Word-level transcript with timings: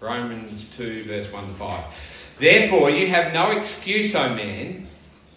Romans 0.00 0.64
2, 0.76 1.04
verse 1.04 1.30
1 1.30 1.46
to 1.46 1.54
5. 1.54 1.84
Therefore, 2.38 2.88
you 2.88 3.06
have 3.08 3.34
no 3.34 3.50
excuse, 3.50 4.14
O 4.14 4.34
man, 4.34 4.86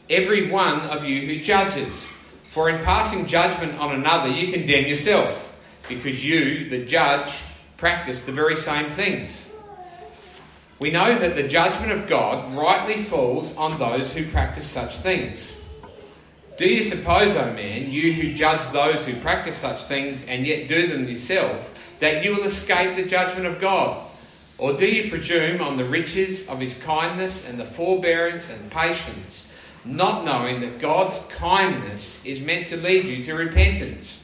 every 0.09 0.49
one 0.49 0.79
of 0.81 1.03
you 1.03 1.21
who 1.21 1.43
judges. 1.43 2.07
For 2.49 2.69
in 2.69 2.81
passing 2.83 3.25
judgment 3.25 3.77
on 3.79 3.93
another, 3.93 4.29
you 4.29 4.53
condemn 4.53 4.87
yourself, 4.87 5.57
because 5.89 6.23
you, 6.23 6.69
the 6.69 6.85
judge, 6.85 7.41
practice 7.75 8.21
the 8.21 8.31
very 8.31 8.55
same 8.55 8.87
things. 8.87 9.53
We 10.79 10.91
know 10.91 11.13
that 11.13 11.35
the 11.35 11.47
judgment 11.47 11.91
of 11.91 12.07
God 12.07 12.55
rightly 12.55 13.03
falls 13.03 13.55
on 13.57 13.77
those 13.77 14.13
who 14.13 14.25
practice 14.29 14.67
such 14.67 14.97
things. 14.97 15.59
Do 16.57 16.73
you 16.73 16.83
suppose, 16.83 17.35
O 17.35 17.51
man, 17.53 17.91
you 17.91 18.13
who 18.13 18.33
judge 18.33 18.65
those 18.71 19.03
who 19.03 19.15
practice 19.19 19.57
such 19.57 19.83
things 19.83 20.25
and 20.25 20.47
yet 20.47 20.69
do 20.69 20.87
them 20.87 21.09
yourself, 21.09 21.77
that 21.99 22.23
you 22.23 22.35
will 22.35 22.43
escape 22.43 22.95
the 22.95 23.03
judgment 23.03 23.45
of 23.45 23.59
God? 23.59 24.09
Or 24.57 24.73
do 24.73 24.87
you 24.87 25.09
presume 25.09 25.61
on 25.61 25.77
the 25.77 25.85
riches 25.85 26.47
of 26.47 26.59
his 26.59 26.75
kindness 26.75 27.47
and 27.47 27.59
the 27.59 27.65
forbearance 27.65 28.49
and 28.49 28.71
patience, 28.71 29.47
not 29.83 30.23
knowing 30.23 30.59
that 30.61 30.79
God's 30.79 31.19
kindness 31.29 32.23
is 32.25 32.39
meant 32.39 32.67
to 32.67 32.77
lead 32.77 33.05
you 33.05 33.23
to 33.23 33.33
repentance? 33.33 34.23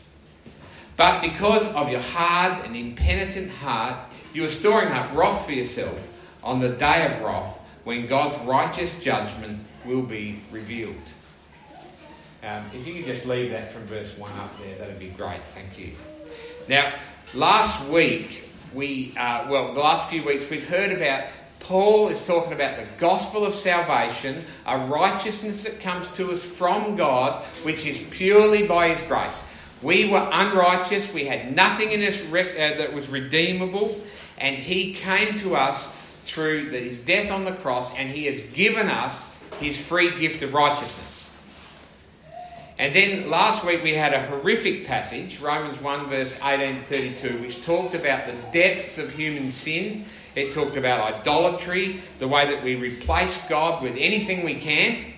But 0.95 1.21
because 1.21 1.73
of 1.76 1.90
your 1.90 2.02
hard 2.02 2.66
and 2.66 2.76
impenitent 2.76 3.49
heart, 3.49 3.98
you 4.34 4.45
are 4.45 4.49
storing 4.49 4.90
up 4.90 5.16
wrath 5.16 5.45
for 5.45 5.54
yourself 5.54 5.98
on 6.43 6.59
the 6.59 6.70
day 6.70 7.05
of 7.05 7.21
wrath 7.21 7.59
when 7.84 8.07
God's 8.07 8.38
righteous 8.46 8.98
judgment 8.99 9.59
will 9.85 10.02
be 10.02 10.40
revealed. 10.52 10.96
Um, 12.43 12.66
if 12.73 12.85
you 12.85 12.93
could 12.93 13.05
just 13.05 13.26
leave 13.26 13.52
that 13.52 13.71
from 13.71 13.84
verse 13.84 14.18
1 14.18 14.32
up 14.40 14.57
there, 14.62 14.77
that'd 14.77 14.99
be 14.99 15.09
great. 15.09 15.41
Thank 15.55 15.77
you. 15.77 15.91
Now, 16.68 16.93
last 17.34 17.88
week, 17.90 18.48
we, 18.73 19.14
uh, 19.18 19.48
well, 19.50 19.73
the 19.73 19.80
last 19.80 20.09
few 20.09 20.23
weeks, 20.23 20.50
we've 20.50 20.68
heard 20.68 20.91
about 20.91 21.23
Paul 21.60 22.08
is 22.08 22.26
talking 22.26 22.54
about 22.54 22.77
the 22.77 22.86
gospel 22.98 23.46
of 23.46 23.54
salvation, 23.54 24.43
a 24.66 24.80
righteousness 24.85 25.63
that 25.63 25.80
comes 25.82 26.07
to 26.10 26.32
us 26.32 26.43
from 26.43 26.96
God, 26.96 27.43
which 27.63 27.85
is 27.85 27.99
purely 28.12 28.66
by 28.66 28.90
His 28.90 29.02
grace. 29.04 29.43
We 29.82 30.10
were 30.10 30.27
unrighteous, 30.32 31.13
we 31.13 31.26
had 31.26 31.55
nothing 31.55 31.91
in 31.91 32.02
us 32.04 32.20
re- 32.26 32.52
uh, 32.52 32.77
that 32.77 32.93
was 32.93 33.10
redeemable, 33.10 34.02
and 34.38 34.55
He 34.55 34.93
came 34.93 35.36
to 35.40 35.55
us 35.55 35.93
through 36.21 36.71
the, 36.71 36.77
His 36.77 36.99
death 36.99 37.32
on 37.32 37.43
the 37.43 37.54
cross, 37.54 37.96
and 37.96 38.10
He 38.10 38.26
has 38.26 38.41
given 38.41 38.88
us 38.88 39.26
His 39.60 39.77
free 39.77 40.18
gift 40.18 40.41
of 40.43 40.54
righteousness. 40.54 41.29
And 42.80 42.96
then 42.96 43.30
last 43.30 43.66
week 43.66 43.84
we 43.84 43.94
had 43.94 44.13
a 44.13 44.26
horrific 44.27 44.88
passage, 44.88 45.41
Romans 45.41 45.82
1, 45.82 46.08
verse 46.08 46.40
18 46.41 46.77
to 46.77 46.82
32, 46.86 47.41
which 47.41 47.63
talked 47.66 47.94
about 47.94 48.26
the 48.26 48.34
depths 48.54 48.98
of 48.98 49.12
human 49.12 49.52
sin. 49.52 50.05
It 50.34 50.54
talked 50.54 50.77
about 50.77 51.13
idolatry, 51.13 51.99
the 52.20 52.27
way 52.30 52.49
that 52.49 52.63
we 52.63 52.76
replace 52.76 53.46
God 53.49 53.84
with 53.84 53.98
anything 53.98 54.46
we 54.46 54.55
can, 54.55 55.13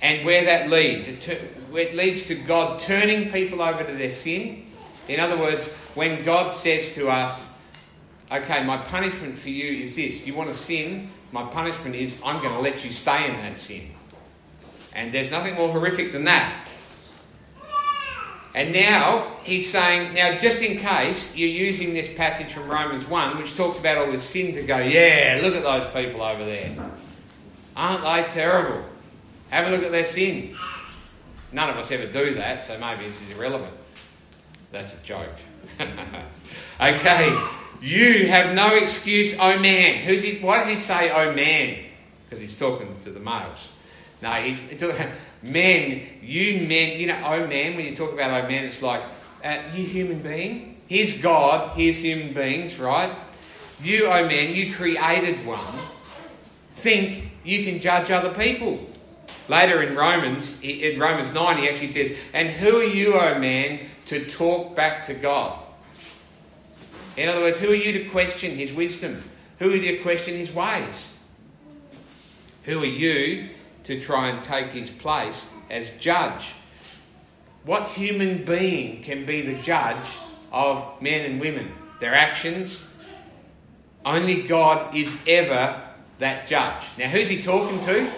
and 0.00 0.24
where 0.24 0.46
that 0.46 0.70
leads. 0.70 1.08
It, 1.08 1.28
it 1.74 1.94
leads 1.94 2.26
to 2.28 2.34
God 2.34 2.78
turning 2.78 3.30
people 3.30 3.60
over 3.60 3.84
to 3.84 3.92
their 3.92 4.10
sin. 4.10 4.64
In 5.08 5.20
other 5.20 5.36
words, 5.36 5.74
when 5.94 6.24
God 6.24 6.54
says 6.54 6.94
to 6.94 7.10
us, 7.10 7.52
Okay, 8.32 8.64
my 8.64 8.76
punishment 8.76 9.38
for 9.38 9.50
you 9.50 9.82
is 9.82 9.94
this. 9.94 10.26
You 10.26 10.34
want 10.34 10.48
to 10.48 10.54
sin? 10.54 11.10
My 11.30 11.44
punishment 11.44 11.94
is 11.94 12.20
I'm 12.24 12.42
going 12.42 12.54
to 12.54 12.60
let 12.60 12.84
you 12.84 12.90
stay 12.90 13.30
in 13.30 13.36
that 13.36 13.56
sin. 13.56 13.95
And 14.96 15.12
there's 15.12 15.30
nothing 15.30 15.54
more 15.54 15.68
horrific 15.68 16.12
than 16.12 16.24
that. 16.24 16.50
And 18.54 18.72
now 18.72 19.36
he's 19.42 19.70
saying, 19.70 20.14
now 20.14 20.38
just 20.38 20.60
in 20.60 20.78
case 20.78 21.36
you're 21.36 21.50
using 21.50 21.92
this 21.92 22.12
passage 22.14 22.50
from 22.54 22.66
Romans 22.66 23.06
1, 23.06 23.36
which 23.36 23.54
talks 23.54 23.78
about 23.78 23.98
all 23.98 24.10
this 24.10 24.22
sin, 24.22 24.54
to 24.54 24.62
go, 24.62 24.78
yeah, 24.78 25.40
look 25.42 25.54
at 25.54 25.62
those 25.62 25.86
people 25.88 26.22
over 26.22 26.42
there. 26.46 26.74
Aren't 27.76 28.02
they 28.02 28.32
terrible? 28.32 28.82
Have 29.50 29.68
a 29.68 29.70
look 29.70 29.82
at 29.82 29.92
their 29.92 30.06
sin. 30.06 30.56
None 31.52 31.68
of 31.68 31.76
us 31.76 31.92
ever 31.92 32.10
do 32.10 32.34
that, 32.36 32.64
so 32.64 32.78
maybe 32.78 33.04
this 33.04 33.20
is 33.20 33.36
irrelevant. 33.36 33.74
That's 34.72 34.98
a 34.98 35.04
joke. 35.04 35.28
okay, 36.80 37.38
you 37.82 38.28
have 38.28 38.54
no 38.54 38.74
excuse, 38.76 39.36
oh 39.38 39.58
man. 39.58 39.96
Who's 39.96 40.22
he, 40.22 40.38
why 40.38 40.60
does 40.60 40.68
he 40.68 40.76
say, 40.76 41.10
oh 41.10 41.34
man? 41.34 41.84
Because 42.24 42.40
he's 42.40 42.58
talking 42.58 42.96
to 43.04 43.10
the 43.10 43.20
males. 43.20 43.68
No, 44.26 44.32
he's 44.32 44.60
men, 45.42 46.02
you 46.20 46.66
men, 46.66 46.98
you 46.98 47.06
know, 47.06 47.22
oh 47.24 47.46
man, 47.46 47.76
when 47.76 47.86
you 47.86 47.94
talk 47.94 48.12
about 48.12 48.44
oh 48.44 48.48
man, 48.48 48.64
it's 48.64 48.82
like, 48.82 49.02
uh, 49.44 49.58
you 49.72 49.84
human 49.84 50.18
being. 50.18 50.80
Here's 50.88 51.22
God, 51.22 51.76
here's 51.76 51.98
human 51.98 52.32
beings, 52.32 52.76
right? 52.76 53.14
You, 53.80 54.06
oh 54.06 54.26
man, 54.26 54.52
you 54.52 54.74
created 54.74 55.46
one, 55.46 55.60
think 56.74 57.30
you 57.44 57.64
can 57.64 57.78
judge 57.78 58.10
other 58.10 58.34
people. 58.34 58.90
Later 59.48 59.80
in 59.82 59.94
Romans, 59.94 60.60
in 60.60 60.98
Romans 60.98 61.32
9, 61.32 61.58
he 61.58 61.68
actually 61.68 61.92
says, 61.92 62.18
And 62.32 62.48
who 62.48 62.78
are 62.78 62.84
you, 62.84 63.12
oh 63.14 63.38
man, 63.38 63.78
to 64.06 64.24
talk 64.28 64.74
back 64.74 65.04
to 65.04 65.14
God? 65.14 65.56
In 67.16 67.28
other 67.28 67.42
words, 67.42 67.60
who 67.60 67.70
are 67.70 67.76
you 67.76 67.92
to 67.92 68.08
question 68.10 68.56
his 68.56 68.72
wisdom? 68.72 69.22
Who 69.60 69.70
are 69.70 69.76
you 69.76 69.96
to 69.96 70.02
question 70.02 70.34
his 70.34 70.52
ways? 70.52 71.16
Who 72.64 72.82
are 72.82 72.86
you 72.86 73.50
to 73.86 74.00
try 74.00 74.28
and 74.28 74.42
take 74.42 74.68
his 74.68 74.90
place 74.90 75.48
as 75.70 75.90
judge. 75.98 76.54
What 77.64 77.88
human 77.88 78.44
being 78.44 79.02
can 79.02 79.24
be 79.24 79.42
the 79.42 79.60
judge 79.62 80.06
of 80.52 81.00
men 81.00 81.30
and 81.30 81.40
women? 81.40 81.72
Their 82.00 82.14
actions? 82.14 82.84
Only 84.04 84.42
God 84.42 84.94
is 84.94 85.16
ever 85.26 85.82
that 86.18 86.46
judge. 86.46 86.84
Now, 86.98 87.08
who's 87.08 87.28
he 87.28 87.42
talking 87.42 87.80
to? 87.86 88.10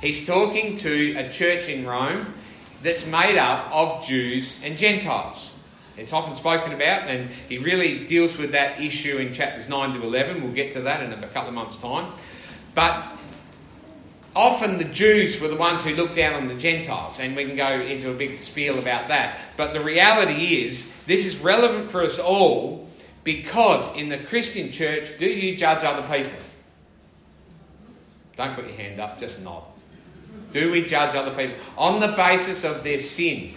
He's 0.00 0.26
talking 0.26 0.76
to 0.78 1.14
a 1.16 1.30
church 1.30 1.68
in 1.68 1.86
Rome 1.86 2.34
that's 2.82 3.06
made 3.06 3.38
up 3.38 3.70
of 3.72 4.04
Jews 4.06 4.58
and 4.62 4.76
Gentiles. 4.76 5.52
It's 5.96 6.12
often 6.12 6.34
spoken 6.34 6.72
about, 6.72 7.08
and 7.08 7.30
he 7.48 7.56
really 7.56 8.06
deals 8.06 8.36
with 8.36 8.52
that 8.52 8.80
issue 8.80 9.16
in 9.16 9.32
chapters 9.32 9.68
9 9.68 9.98
to 9.98 10.06
11. 10.06 10.42
We'll 10.42 10.52
get 10.52 10.72
to 10.72 10.82
that 10.82 11.02
in 11.02 11.12
a 11.12 11.28
couple 11.28 11.48
of 11.48 11.54
months' 11.54 11.76
time. 11.76 12.12
But 12.74 13.15
often 14.36 14.78
the 14.78 14.84
Jews 14.84 15.40
were 15.40 15.48
the 15.48 15.56
ones 15.56 15.82
who 15.82 15.94
looked 15.94 16.14
down 16.14 16.34
on 16.34 16.46
the 16.46 16.54
Gentiles, 16.54 17.18
and 17.18 17.34
we 17.34 17.44
can 17.44 17.56
go 17.56 17.80
into 17.80 18.10
a 18.10 18.14
big 18.14 18.38
spiel 18.38 18.78
about 18.78 19.08
that. 19.08 19.38
But 19.56 19.72
the 19.72 19.80
reality 19.80 20.64
is, 20.66 20.92
this 21.06 21.24
is 21.24 21.38
relevant 21.38 21.90
for 21.90 22.02
us 22.02 22.18
all 22.18 22.88
because 23.24 23.94
in 23.96 24.08
the 24.08 24.18
Christian 24.18 24.70
church, 24.70 25.18
do 25.18 25.26
you 25.26 25.56
judge 25.56 25.82
other 25.82 26.02
people? 26.02 26.38
Don't 28.36 28.54
put 28.54 28.66
your 28.66 28.76
hand 28.76 29.00
up, 29.00 29.18
just 29.18 29.40
nod. 29.40 29.64
Do 30.52 30.70
we 30.70 30.84
judge 30.84 31.14
other 31.16 31.34
people 31.34 31.56
on 31.76 31.98
the 31.98 32.08
basis 32.08 32.62
of 32.64 32.84
their 32.84 32.98
sin? 32.98 33.54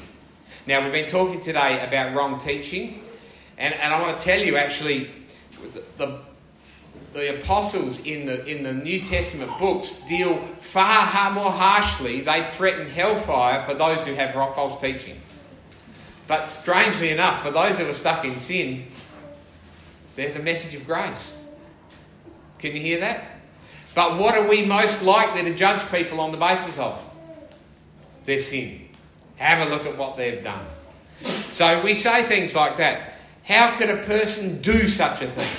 Now, 0.65 0.81
we've 0.81 0.91
been 0.91 1.09
talking 1.09 1.41
today 1.41 1.85
about 1.85 2.15
wrong 2.15 2.39
teaching, 2.39 3.03
and, 3.57 3.73
and 3.73 3.93
I 3.93 4.01
want 4.01 4.17
to 4.17 4.25
tell 4.25 4.39
you 4.39 4.55
actually, 4.55 5.11
the, 5.73 5.83
the 5.97 6.19
apostles 7.15 7.99
in 8.05 8.25
the, 8.25 8.45
in 8.45 8.63
the 8.63 8.73
New 8.73 9.01
Testament 9.01 9.51
books 9.57 10.01
deal 10.07 10.37
far 10.61 11.31
more 11.31 11.51
harshly. 11.51 12.21
They 12.21 12.41
threaten 12.41 12.87
hellfire 12.87 13.61
for 13.63 13.73
those 13.73 14.05
who 14.05 14.13
have 14.13 14.33
false 14.33 14.79
teaching. 14.79 15.19
But 16.27 16.45
strangely 16.45 17.09
enough, 17.09 17.41
for 17.41 17.49
those 17.49 17.77
who 17.79 17.89
are 17.89 17.93
stuck 17.93 18.23
in 18.23 18.39
sin, 18.39 18.85
there's 20.15 20.35
a 20.35 20.43
message 20.43 20.75
of 20.75 20.85
grace. 20.85 21.35
Can 22.59 22.75
you 22.75 22.81
hear 22.81 22.99
that? 22.99 23.23
But 23.95 24.17
what 24.19 24.35
are 24.35 24.47
we 24.47 24.65
most 24.65 25.01
likely 25.01 25.43
to 25.43 25.55
judge 25.55 25.81
people 25.91 26.19
on 26.19 26.31
the 26.31 26.37
basis 26.37 26.77
of? 26.77 27.03
Their 28.25 28.37
sin. 28.37 28.89
Have 29.37 29.67
a 29.67 29.71
look 29.71 29.85
at 29.85 29.97
what 29.97 30.17
they've 30.17 30.43
done. 30.43 30.65
So 31.23 31.81
we 31.83 31.95
say 31.95 32.23
things 32.23 32.53
like 32.53 32.77
that. 32.77 33.13
How 33.43 33.75
could 33.77 33.89
a 33.89 34.03
person 34.03 34.61
do 34.61 34.87
such 34.87 35.23
a 35.23 35.27
thing? 35.27 35.58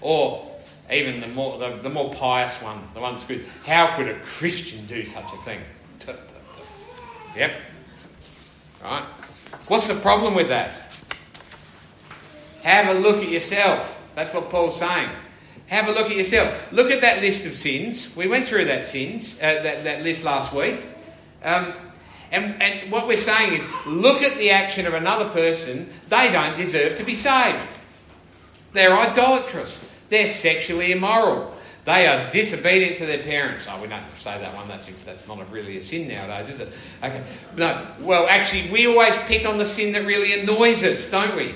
Or 0.00 0.48
even 0.90 1.20
the 1.20 1.28
more, 1.28 1.58
the, 1.58 1.70
the 1.82 1.90
more 1.90 2.12
pious 2.14 2.62
one, 2.62 2.80
the 2.94 3.00
one 3.00 3.12
that's 3.12 3.24
good. 3.24 3.44
How 3.66 3.96
could 3.96 4.08
a 4.08 4.18
Christian 4.20 4.86
do 4.86 5.04
such 5.04 5.32
a 5.32 5.36
thing? 5.38 5.60
Yep. 7.36 7.52
Right? 8.82 9.04
What's 9.66 9.88
the 9.88 9.94
problem 9.94 10.34
with 10.34 10.48
that? 10.48 10.82
Have 12.62 12.96
a 12.96 12.98
look 12.98 13.22
at 13.22 13.28
yourself. 13.28 13.96
That's 14.14 14.32
what 14.32 14.50
Paul's 14.50 14.78
saying. 14.78 15.08
Have 15.66 15.88
a 15.88 15.92
look 15.92 16.06
at 16.10 16.16
yourself. 16.16 16.72
Look 16.72 16.90
at 16.90 17.02
that 17.02 17.20
list 17.20 17.44
of 17.46 17.52
sins. 17.52 18.14
We 18.16 18.26
went 18.26 18.46
through 18.46 18.64
that 18.66 18.86
sins, 18.86 19.36
uh, 19.36 19.62
that, 19.62 19.84
that 19.84 20.02
list 20.02 20.24
last 20.24 20.52
week. 20.52 20.80
Um, 21.44 21.74
and, 22.30 22.60
and 22.62 22.90
what 22.90 23.06
we're 23.06 23.16
saying 23.16 23.52
is 23.52 23.86
look 23.86 24.22
at 24.22 24.36
the 24.38 24.50
action 24.50 24.86
of 24.86 24.94
another 24.94 25.28
person. 25.28 25.88
They 26.08 26.32
don't 26.32 26.56
deserve 26.56 26.96
to 26.96 27.04
be 27.04 27.14
saved. 27.14 27.76
They're 28.72 28.96
idolatrous. 28.96 29.84
They're 30.08 30.28
sexually 30.28 30.92
immoral. 30.92 31.54
They 31.84 32.06
are 32.06 32.30
disobedient 32.30 32.98
to 32.98 33.06
their 33.06 33.22
parents. 33.22 33.66
Oh, 33.70 33.80
we 33.80 33.88
don't 33.88 34.02
say 34.18 34.38
that 34.38 34.54
one. 34.54 34.68
That's, 34.68 34.86
that's 35.04 35.26
not 35.26 35.40
a 35.40 35.44
really 35.44 35.78
a 35.78 35.80
sin 35.80 36.06
nowadays, 36.06 36.50
is 36.50 36.60
it? 36.60 36.68
Okay. 37.02 37.22
No. 37.56 37.86
Well, 38.00 38.26
actually, 38.28 38.70
we 38.70 38.86
always 38.86 39.16
pick 39.22 39.46
on 39.46 39.56
the 39.56 39.64
sin 39.64 39.92
that 39.92 40.04
really 40.04 40.38
annoys 40.38 40.84
us, 40.84 41.10
don't 41.10 41.34
we? 41.34 41.54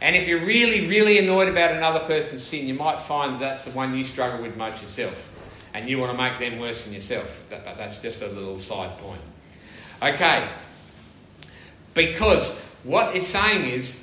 And 0.00 0.16
if 0.16 0.26
you're 0.26 0.40
really, 0.40 0.88
really 0.88 1.18
annoyed 1.18 1.48
about 1.48 1.72
another 1.72 2.00
person's 2.00 2.42
sin, 2.42 2.66
you 2.66 2.74
might 2.74 3.00
find 3.00 3.34
that 3.34 3.40
that's 3.40 3.64
the 3.66 3.72
one 3.72 3.94
you 3.94 4.04
struggle 4.04 4.40
with 4.40 4.56
most 4.56 4.80
yourself. 4.80 5.28
And 5.74 5.86
you 5.86 5.98
want 5.98 6.12
to 6.12 6.16
make 6.16 6.38
them 6.38 6.58
worse 6.58 6.84
than 6.84 6.94
yourself. 6.94 7.44
But 7.50 7.64
that's 7.76 8.00
just 8.00 8.22
a 8.22 8.28
little 8.28 8.58
side 8.58 8.96
point. 8.98 9.20
Okay. 10.02 10.48
Because 11.92 12.58
what 12.84 13.14
it's 13.14 13.26
saying 13.26 13.68
is 13.68 14.00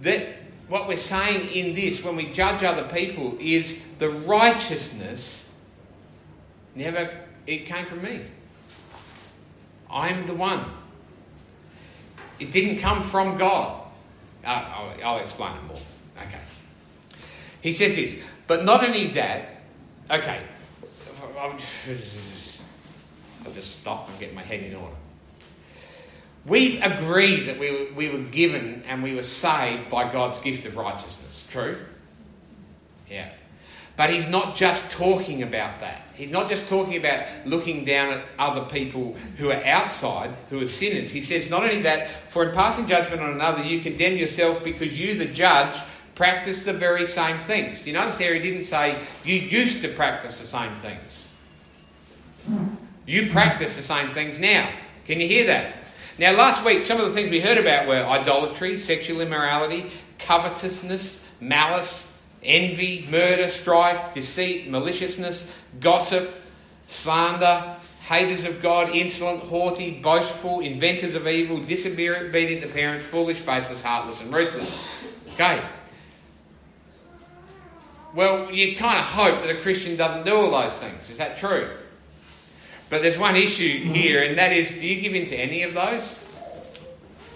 that 0.00 0.26
what 0.68 0.88
we're 0.88 0.96
saying 0.96 1.48
in 1.48 1.74
this, 1.74 2.02
when 2.04 2.16
we 2.16 2.26
judge 2.26 2.62
other 2.62 2.84
people, 2.84 3.36
is 3.38 3.80
the 3.98 4.10
righteousness 4.10 5.50
never, 6.74 7.10
it 7.46 7.66
came 7.66 7.84
from 7.86 8.02
me. 8.02 8.22
I'm 9.90 10.26
the 10.26 10.34
one. 10.34 10.64
It 12.40 12.50
didn't 12.50 12.78
come 12.78 13.02
from 13.02 13.36
God. 13.36 13.82
Uh, 14.44 14.48
I'll, 14.48 14.94
I'll 15.04 15.18
explain 15.22 15.56
it 15.56 15.64
more. 15.64 15.80
Okay. 16.18 16.40
He 17.60 17.72
says 17.72 17.96
this, 17.96 18.20
but 18.46 18.64
not 18.64 18.84
only 18.84 19.06
that, 19.08 19.60
okay, 20.10 20.40
I'll 21.38 21.56
just 23.52 23.80
stop 23.80 24.08
and 24.08 24.18
get 24.18 24.34
my 24.34 24.42
head 24.42 24.62
in 24.62 24.74
order. 24.74 24.96
We 26.46 26.80
agree 26.80 27.44
that 27.44 27.58
we 27.58 27.70
were, 27.70 27.92
we 27.94 28.08
were 28.10 28.24
given 28.24 28.82
and 28.86 29.02
we 29.02 29.14
were 29.14 29.22
saved 29.22 29.88
by 29.88 30.12
God's 30.12 30.38
gift 30.38 30.66
of 30.66 30.76
righteousness. 30.76 31.46
True? 31.50 31.76
Yeah. 33.08 33.30
But 33.96 34.10
he's 34.10 34.28
not 34.28 34.56
just 34.56 34.90
talking 34.90 35.42
about 35.42 35.80
that. 35.80 36.02
He's 36.14 36.30
not 36.30 36.50
just 36.50 36.68
talking 36.68 36.96
about 36.96 37.26
looking 37.44 37.84
down 37.84 38.12
at 38.12 38.24
other 38.38 38.64
people 38.66 39.16
who 39.36 39.50
are 39.50 39.64
outside, 39.64 40.30
who 40.50 40.60
are 40.60 40.66
sinners. 40.66 41.10
He 41.10 41.22
says, 41.22 41.48
not 41.48 41.62
only 41.62 41.82
that, 41.82 42.08
for 42.30 42.48
in 42.48 42.54
passing 42.54 42.86
judgment 42.86 43.22
on 43.22 43.32
another, 43.32 43.62
you 43.62 43.80
condemn 43.80 44.16
yourself 44.16 44.62
because 44.62 44.98
you, 44.98 45.16
the 45.16 45.26
judge, 45.26 45.76
practice 46.14 46.62
the 46.62 46.72
very 46.72 47.06
same 47.06 47.38
things. 47.38 47.80
Do 47.80 47.90
you 47.90 47.96
notice 47.96 48.18
there 48.18 48.34
he 48.34 48.40
didn't 48.40 48.64
say, 48.64 48.96
you 49.24 49.36
used 49.36 49.82
to 49.82 49.88
practice 49.88 50.40
the 50.40 50.46
same 50.46 50.74
things? 50.76 51.28
You 53.06 53.30
practice 53.30 53.76
the 53.76 53.82
same 53.82 54.10
things 54.10 54.38
now. 54.38 54.68
Can 55.04 55.20
you 55.20 55.28
hear 55.28 55.46
that? 55.46 55.74
Now, 56.16 56.32
last 56.32 56.64
week, 56.64 56.84
some 56.84 57.00
of 57.00 57.06
the 57.06 57.12
things 57.12 57.30
we 57.30 57.40
heard 57.40 57.58
about 57.58 57.88
were 57.88 58.04
idolatry, 58.04 58.78
sexual 58.78 59.20
immorality, 59.20 59.90
covetousness, 60.20 61.24
malice, 61.40 62.12
envy, 62.42 63.08
murder, 63.10 63.48
strife, 63.48 64.14
deceit, 64.14 64.70
maliciousness, 64.70 65.52
gossip, 65.80 66.32
slander, 66.86 67.76
haters 68.02 68.44
of 68.44 68.62
God, 68.62 68.90
insolent, 68.90 69.42
haughty, 69.44 70.00
boastful, 70.00 70.60
inventors 70.60 71.16
of 71.16 71.26
evil, 71.26 71.58
disobedient 71.58 72.62
to 72.62 72.68
parents, 72.68 73.06
foolish, 73.06 73.38
faithless, 73.38 73.82
heartless, 73.82 74.20
and 74.20 74.32
ruthless. 74.32 74.78
Okay. 75.32 75.60
Well, 78.14 78.52
you 78.52 78.76
kind 78.76 78.98
of 79.00 79.04
hope 79.04 79.40
that 79.40 79.50
a 79.50 79.60
Christian 79.60 79.96
doesn't 79.96 80.24
do 80.24 80.36
all 80.36 80.50
those 80.50 80.78
things. 80.78 81.10
Is 81.10 81.18
that 81.18 81.36
true? 81.36 81.70
But 82.90 83.02
there's 83.02 83.18
one 83.18 83.36
issue 83.36 83.78
here, 83.84 84.22
and 84.22 84.38
that 84.38 84.52
is 84.52 84.70
do 84.70 84.86
you 84.86 85.00
give 85.00 85.14
in 85.14 85.26
to 85.26 85.36
any 85.36 85.62
of 85.62 85.74
those? 85.74 86.22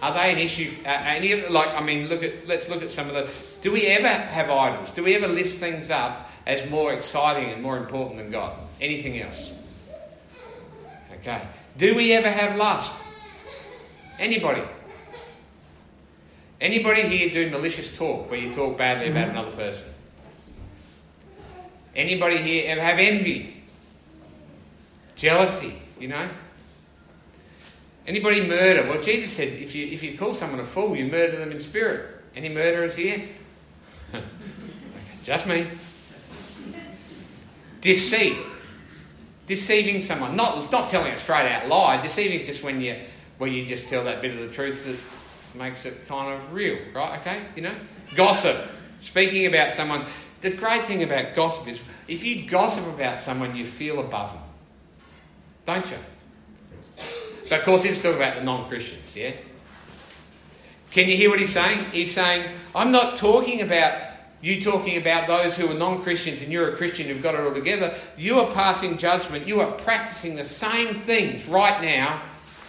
Are 0.01 0.13
they 0.13 0.33
an 0.33 0.39
issue? 0.39 0.71
Uh, 0.85 0.89
any 0.89 1.33
of 1.33 1.51
like 1.51 1.75
I 1.75 1.83
mean, 1.83 2.09
look 2.09 2.23
at 2.23 2.47
let's 2.47 2.69
look 2.69 2.83
at 2.83 2.91
some 2.91 3.09
of 3.09 3.15
the. 3.15 3.29
Do 3.61 3.73
we 3.73 3.87
ever 3.87 4.09
have 4.09 4.51
idols? 4.51 4.93
Do 4.93 5.03
we 5.03 5.17
ever 5.17 5.27
lift 5.27 5.59
things 5.59 5.91
up 5.91 6.31
as 6.47 6.69
more 6.71 6.93
exciting 6.93 7.51
and 7.51 7.63
more 7.63 7.77
important 7.77 8.19
than 8.19 8.31
God? 8.31 8.57
Anything 8.81 9.21
else? 9.21 9.53
Okay. 11.21 11.43
Do 11.77 11.97
we 11.97 12.13
ever 12.13 12.31
have 12.31 12.57
lust? 12.57 13.05
Anybody? 14.19 14.63
Anybody 16.61 17.03
here 17.03 17.31
do 17.31 17.51
malicious 17.51 17.97
talk 17.97 18.31
where 18.31 18.39
you 18.39 18.53
talk 18.53 18.77
badly 18.77 19.11
about 19.11 19.29
another 19.29 19.53
person? 19.53 19.89
Anybody 21.95 22.39
here 22.39 22.65
ever 22.69 22.81
have 22.81 22.99
envy? 22.99 23.58
Jealousy, 25.19 25.75
you 25.99 26.09
know? 26.09 26.29
Anybody 28.07 28.47
murder? 28.47 28.89
Well, 28.89 29.03
Jesus 29.03 29.33
said 29.33 29.49
if 29.49 29.75
you, 29.75 29.87
if 29.89 30.03
you 30.03 30.17
call 30.17 30.33
someone 30.33 30.61
a 30.61 30.65
fool, 30.65 30.97
you 30.97 31.07
murder 31.07 31.37
them 31.37 31.51
in 31.51 31.59
spirit. 31.59 32.23
Any 32.35 32.49
murderers 32.49 32.95
here? 32.95 33.23
Just 35.25 35.47
me. 35.47 35.67
Deceit. 37.81 38.37
Deceiving 39.47 40.01
someone. 40.01 40.37
Not, 40.37 40.71
not 40.71 40.89
telling 40.89 41.13
a 41.13 41.17
straight 41.17 41.51
out 41.51 41.69
lie. 41.69 42.01
Deceiving 42.01 42.41
is 42.41 42.47
just 42.47 42.63
when 42.63 42.81
you, 42.81 42.97
where 43.39 43.51
you 43.51 43.65
just 43.67 43.89
tell 43.89 44.05
that 44.05 44.21
bit 44.21 44.33
of 44.33 44.41
the 44.41 44.49
truth 44.49 44.85
that 44.85 45.59
makes 45.59 45.87
it 45.87 46.07
kind 46.07 46.33
of 46.33 46.53
real, 46.53 46.79
right? 46.95 47.19
Okay? 47.21 47.43
You 47.57 47.63
know? 47.63 47.75
Gossip. 48.15 48.57
Speaking 49.01 49.47
about 49.47 49.73
someone. 49.73 50.03
The 50.41 50.51
great 50.51 50.83
thing 50.85 51.03
about 51.03 51.35
gossip 51.35 51.67
is 51.67 51.81
if 52.07 52.25
you 52.25 52.49
gossip 52.49 52.87
about 52.87 53.19
someone, 53.19 53.57
you 53.57 53.65
feel 53.65 54.01
above 54.01 54.33
them. 54.33 54.43
Don't 55.69 55.91
you? 55.91 55.99
But 57.51 57.59
of 57.59 57.65
course, 57.67 57.83
he's 57.83 58.01
talking 58.01 58.17
about 58.17 58.37
the 58.37 58.43
non 58.43 58.71
Christians, 58.71 59.15
yeah? 59.15 59.33
Can 60.91 61.11
you 61.11 61.15
hear 61.15 61.29
what 61.29 61.39
he's 61.39 61.53
saying? 61.53 61.81
He's 61.93 62.11
saying, 62.11 62.49
I'm 62.75 62.91
not 62.91 63.19
talking 63.19 63.61
about 63.61 64.01
you 64.41 64.63
talking 64.63 64.97
about 64.97 65.27
those 65.27 65.59
who 65.59 65.71
are 65.71 65.75
non 65.75 66.03
Christians 66.03 66.41
and 66.41 66.51
you're 66.51 66.73
a 66.73 66.77
Christian 66.77 67.07
who've 67.07 67.23
got 67.23 67.35
it 67.35 67.43
all 67.43 67.53
together. 67.53 67.95
You 68.17 68.41
are 68.41 68.51
passing 68.55 68.97
judgment. 68.97 69.47
You 69.47 69.61
are 69.61 69.73
practicing 69.73 70.37
the 70.37 70.45
same 70.45 70.95
things 70.95 71.47
right 71.49 71.83
now, 71.83 72.23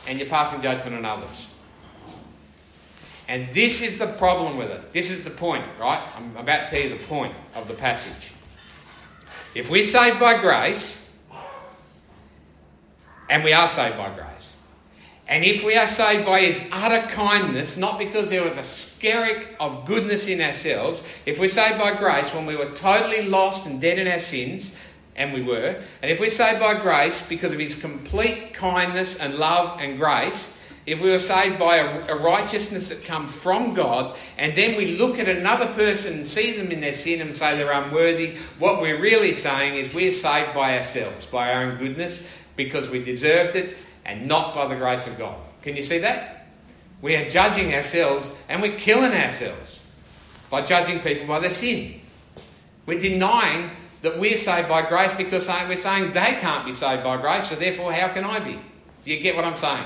and 0.05 0.19
you're 0.19 0.27
passing 0.27 0.61
judgment 0.61 0.93
on 0.97 1.05
others. 1.05 1.47
And 3.29 3.47
this 3.53 3.81
is 3.81 3.97
the 3.97 4.07
problem 4.07 4.57
with 4.57 4.71
it. 4.71 4.91
This 4.91 5.09
is 5.09 5.23
the 5.23 5.29
point, 5.29 5.63
right? 5.79 6.03
I'm 6.17 6.35
about 6.35 6.67
to 6.67 6.75
tell 6.75 6.89
you 6.89 6.97
the 6.97 7.05
point 7.05 7.33
of 7.55 7.69
the 7.69 7.75
passage. 7.75 8.33
If 9.55 9.71
we're 9.71 9.85
saved 9.85 10.19
by 10.19 10.41
grace, 10.41 11.08
and 13.29 13.43
we 13.43 13.53
are 13.53 13.67
saved 13.67 13.97
by 13.97 14.13
grace, 14.13 14.55
and 15.29 15.45
if 15.45 15.63
we 15.63 15.75
are 15.75 15.85
saved 15.85 16.25
by 16.25 16.41
his 16.41 16.67
utter 16.71 17.07
kindness, 17.09 17.77
not 17.77 17.99
because 17.99 18.31
there 18.31 18.43
was 18.43 18.57
a 18.57 18.61
skerrick 18.61 19.55
of 19.59 19.85
goodness 19.85 20.27
in 20.27 20.41
ourselves, 20.41 21.03
if 21.27 21.39
we're 21.39 21.47
saved 21.47 21.77
by 21.77 21.95
grace 21.95 22.33
when 22.33 22.47
we 22.47 22.55
were 22.55 22.71
totally 22.71 23.29
lost 23.29 23.67
and 23.67 23.79
dead 23.79 23.99
in 23.99 24.07
our 24.07 24.17
sins, 24.17 24.75
and 25.15 25.31
we 25.31 25.43
were, 25.43 25.79
and 26.01 26.09
if 26.09 26.19
we're 26.19 26.31
saved 26.31 26.59
by 26.59 26.79
grace 26.81 27.21
because 27.27 27.53
of 27.53 27.59
his 27.59 27.79
complete 27.79 28.53
kindness 28.53 29.19
and 29.19 29.35
love 29.35 29.79
and 29.79 29.99
grace, 29.99 30.57
if 30.87 30.99
we 30.99 31.11
were 31.11 31.19
saved 31.19 31.59
by 31.59 31.75
a, 31.75 32.15
righteousness 32.15 32.89
that 32.89 33.03
comes 33.03 33.31
from 33.31 33.75
God, 33.75 34.17
and 34.39 34.55
then 34.55 34.75
we 34.75 34.97
look 34.97 35.19
at 35.19 35.29
another 35.29 35.67
person 35.73 36.13
and 36.13 36.27
see 36.27 36.53
them 36.53 36.71
in 36.71 36.81
their 36.81 36.93
sin 36.93 37.21
and 37.21 37.37
say 37.37 37.55
they're 37.55 37.71
unworthy, 37.71 38.37
what 38.57 38.81
we're 38.81 38.99
really 38.99 39.33
saying 39.33 39.75
is 39.75 39.93
we're 39.93 40.11
saved 40.11 40.55
by 40.55 40.77
ourselves, 40.77 41.27
by 41.27 41.53
our 41.53 41.65
own 41.65 41.77
goodness, 41.77 42.27
because 42.59 42.89
we 42.89 43.01
deserved 43.01 43.55
it 43.55 43.77
and 44.03 44.27
not 44.27 44.53
by 44.53 44.67
the 44.67 44.75
grace 44.75 45.07
of 45.07 45.17
God. 45.17 45.37
Can 45.61 45.77
you 45.77 45.81
see 45.81 45.99
that? 45.99 46.45
We 47.01 47.15
are 47.15 47.29
judging 47.29 47.73
ourselves 47.73 48.35
and 48.49 48.61
we're 48.61 48.77
killing 48.77 49.13
ourselves 49.13 49.81
by 50.49 50.63
judging 50.63 50.99
people 50.99 51.25
by 51.25 51.39
their 51.39 51.51
sin. 51.51 52.01
We're 52.85 52.99
denying 52.99 53.69
that 54.01 54.19
we're 54.19 54.35
saved 54.35 54.67
by 54.67 54.89
grace 54.89 55.13
because 55.13 55.47
we're 55.47 55.77
saying 55.77 56.11
they 56.11 56.37
can't 56.41 56.65
be 56.65 56.73
saved 56.73 57.01
by 57.01 57.15
grace, 57.15 57.47
so 57.47 57.55
therefore, 57.55 57.93
how 57.93 58.09
can 58.09 58.25
I 58.25 58.39
be? 58.39 58.59
Do 59.05 59.13
you 59.13 59.21
get 59.21 59.37
what 59.37 59.45
I'm 59.45 59.55
saying? 59.55 59.85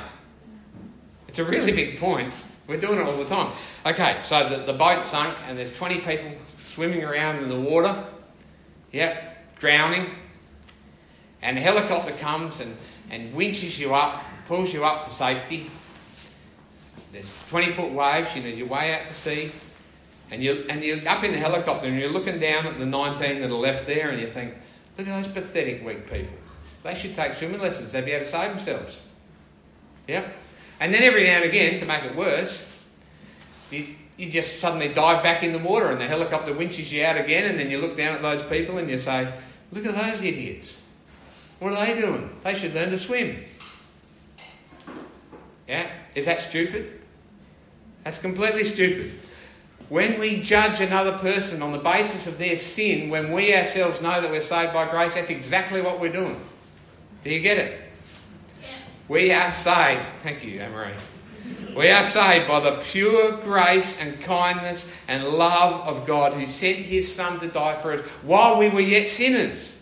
It's 1.28 1.38
a 1.38 1.46
really 1.46 1.72
big 1.72 2.00
point. 2.00 2.34
We're 2.66 2.80
doing 2.80 2.98
it 2.98 3.06
all 3.06 3.18
the 3.18 3.26
time. 3.26 3.52
Okay, 3.86 4.18
so 4.22 4.50
the, 4.50 4.58
the 4.58 4.74
boat 4.74 5.06
sunk 5.06 5.38
and 5.48 5.60
there's 5.60 5.78
20 5.78 6.00
people 6.00 6.32
swimming 6.48 7.04
around 7.04 7.44
in 7.44 7.50
the 7.50 7.60
water. 7.60 8.04
Yep, 8.94 9.60
drowning. 9.60 10.08
And 11.44 11.60
a 11.60 11.62
helicopter 11.62 12.14
comes 12.14 12.60
and 12.60 12.76
and 13.14 13.34
winches 13.34 13.80
you 13.80 13.94
up, 13.94 14.24
pulls 14.48 14.74
you 14.74 14.84
up 14.84 15.04
to 15.04 15.10
safety. 15.10 15.70
There's 17.12 17.32
20 17.50 17.72
foot 17.72 17.92
waves, 17.92 18.36
you 18.36 18.42
know, 18.42 18.50
you're 18.50 18.68
way 18.68 18.94
out 18.96 19.06
to 19.08 19.14
sea. 19.14 19.52
And 20.32 20.42
you're, 20.42 20.58
and 20.68 20.84
you're 20.84 21.08
up 21.08 21.24
in 21.24 21.32
the 21.32 21.38
helicopter 21.38 21.88
and 21.88 22.00
you're 22.00 22.10
looking 22.10 22.40
down 22.40 22.66
at 22.66 22.80
the 22.80 22.88
19 22.88 23.42
that 23.42 23.52
are 23.52 23.54
left 23.54 23.86
there 23.86 24.10
and 24.10 24.20
you 24.20 24.26
think, 24.26 24.56
look 24.98 25.08
at 25.08 25.16
those 25.16 25.32
pathetic, 25.32 25.86
weak 25.86 26.12
people. 26.12 26.34
They 26.82 26.96
should 26.96 27.14
take 27.14 27.34
swimming 27.34 27.62
lessons. 27.62 27.92
They'd 27.92 28.04
be 28.04 28.12
able 28.12 28.26
to 28.26 28.32
save 28.32 28.50
themselves. 28.50 29.00
Yep. 30.08 30.34
And 30.80 30.92
then 30.92 31.04
every 31.04 31.26
now 31.26 31.38
and 31.38 31.46
again, 31.46 31.80
to 31.80 31.86
make 31.86 32.04
it 32.04 32.16
worse, 32.16 32.68
you, 33.70 33.86
you 34.18 34.32
just 34.32 34.60
suddenly 34.60 34.90
dive 34.90 35.22
back 35.22 35.44
in 35.44 35.52
the 35.52 35.60
water 35.60 35.92
and 35.92 36.02
the 36.02 36.08
helicopter 36.08 36.52
winches 36.52 36.92
you 36.92 37.06
out 37.06 37.18
again 37.18 37.52
and 37.52 37.60
then 37.60 37.70
you 37.70 37.80
look 37.80 37.96
down 37.96 38.16
at 38.16 38.24
those 38.24 38.42
people 38.44 38.80
and 38.80 38.90
you 38.90 38.98
say, 38.98 39.32
look 39.72 39.86
at 39.86 39.94
those 39.94 40.24
idiots. 40.24 40.83
What 41.64 41.76
are 41.76 41.86
they 41.86 42.02
doing? 42.02 42.30
They 42.44 42.56
should 42.56 42.74
learn 42.74 42.90
to 42.90 42.98
swim. 42.98 43.42
Yeah? 45.66 45.90
Is 46.14 46.26
that 46.26 46.42
stupid? 46.42 47.00
That's 48.04 48.18
completely 48.18 48.66
stupid. 48.66 49.14
When 49.88 50.20
we 50.20 50.42
judge 50.42 50.82
another 50.82 51.18
person 51.20 51.62
on 51.62 51.72
the 51.72 51.78
basis 51.78 52.28
of 52.28 52.38
their 52.38 52.58
sin, 52.58 53.08
when 53.08 53.32
we 53.32 53.56
ourselves 53.56 54.02
know 54.02 54.20
that 54.20 54.30
we're 54.30 54.42
saved 54.42 54.74
by 54.74 54.92
grace, 54.92 55.16
that's 55.16 55.30
exactly 55.30 55.82
what 55.82 56.02
we're 56.02 56.12
doing. 56.12 56.38
Do 57.24 57.30
you 57.30 57.40
get 57.40 57.58
it? 57.58 57.80
Yeah. 58.62 58.68
We 59.08 59.32
are 59.32 59.50
saved. 59.50 60.06
Thank 60.22 60.44
you, 60.44 60.60
Anne-Marie. 60.60 61.76
We 61.78 61.90
are 61.92 62.04
saved 62.04 62.46
by 62.50 62.60
the 62.60 62.82
pure 62.84 63.38
grace 63.38 64.02
and 64.02 64.20
kindness 64.20 64.92
and 65.08 65.24
love 65.30 65.88
of 65.88 66.06
God 66.06 66.34
who 66.34 66.46
sent 66.46 66.80
his 66.80 67.16
Son 67.16 67.40
to 67.40 67.48
die 67.48 67.76
for 67.76 67.94
us 67.94 68.06
while 68.24 68.60
we 68.60 68.68
were 68.68 68.82
yet 68.82 69.08
sinners. 69.08 69.78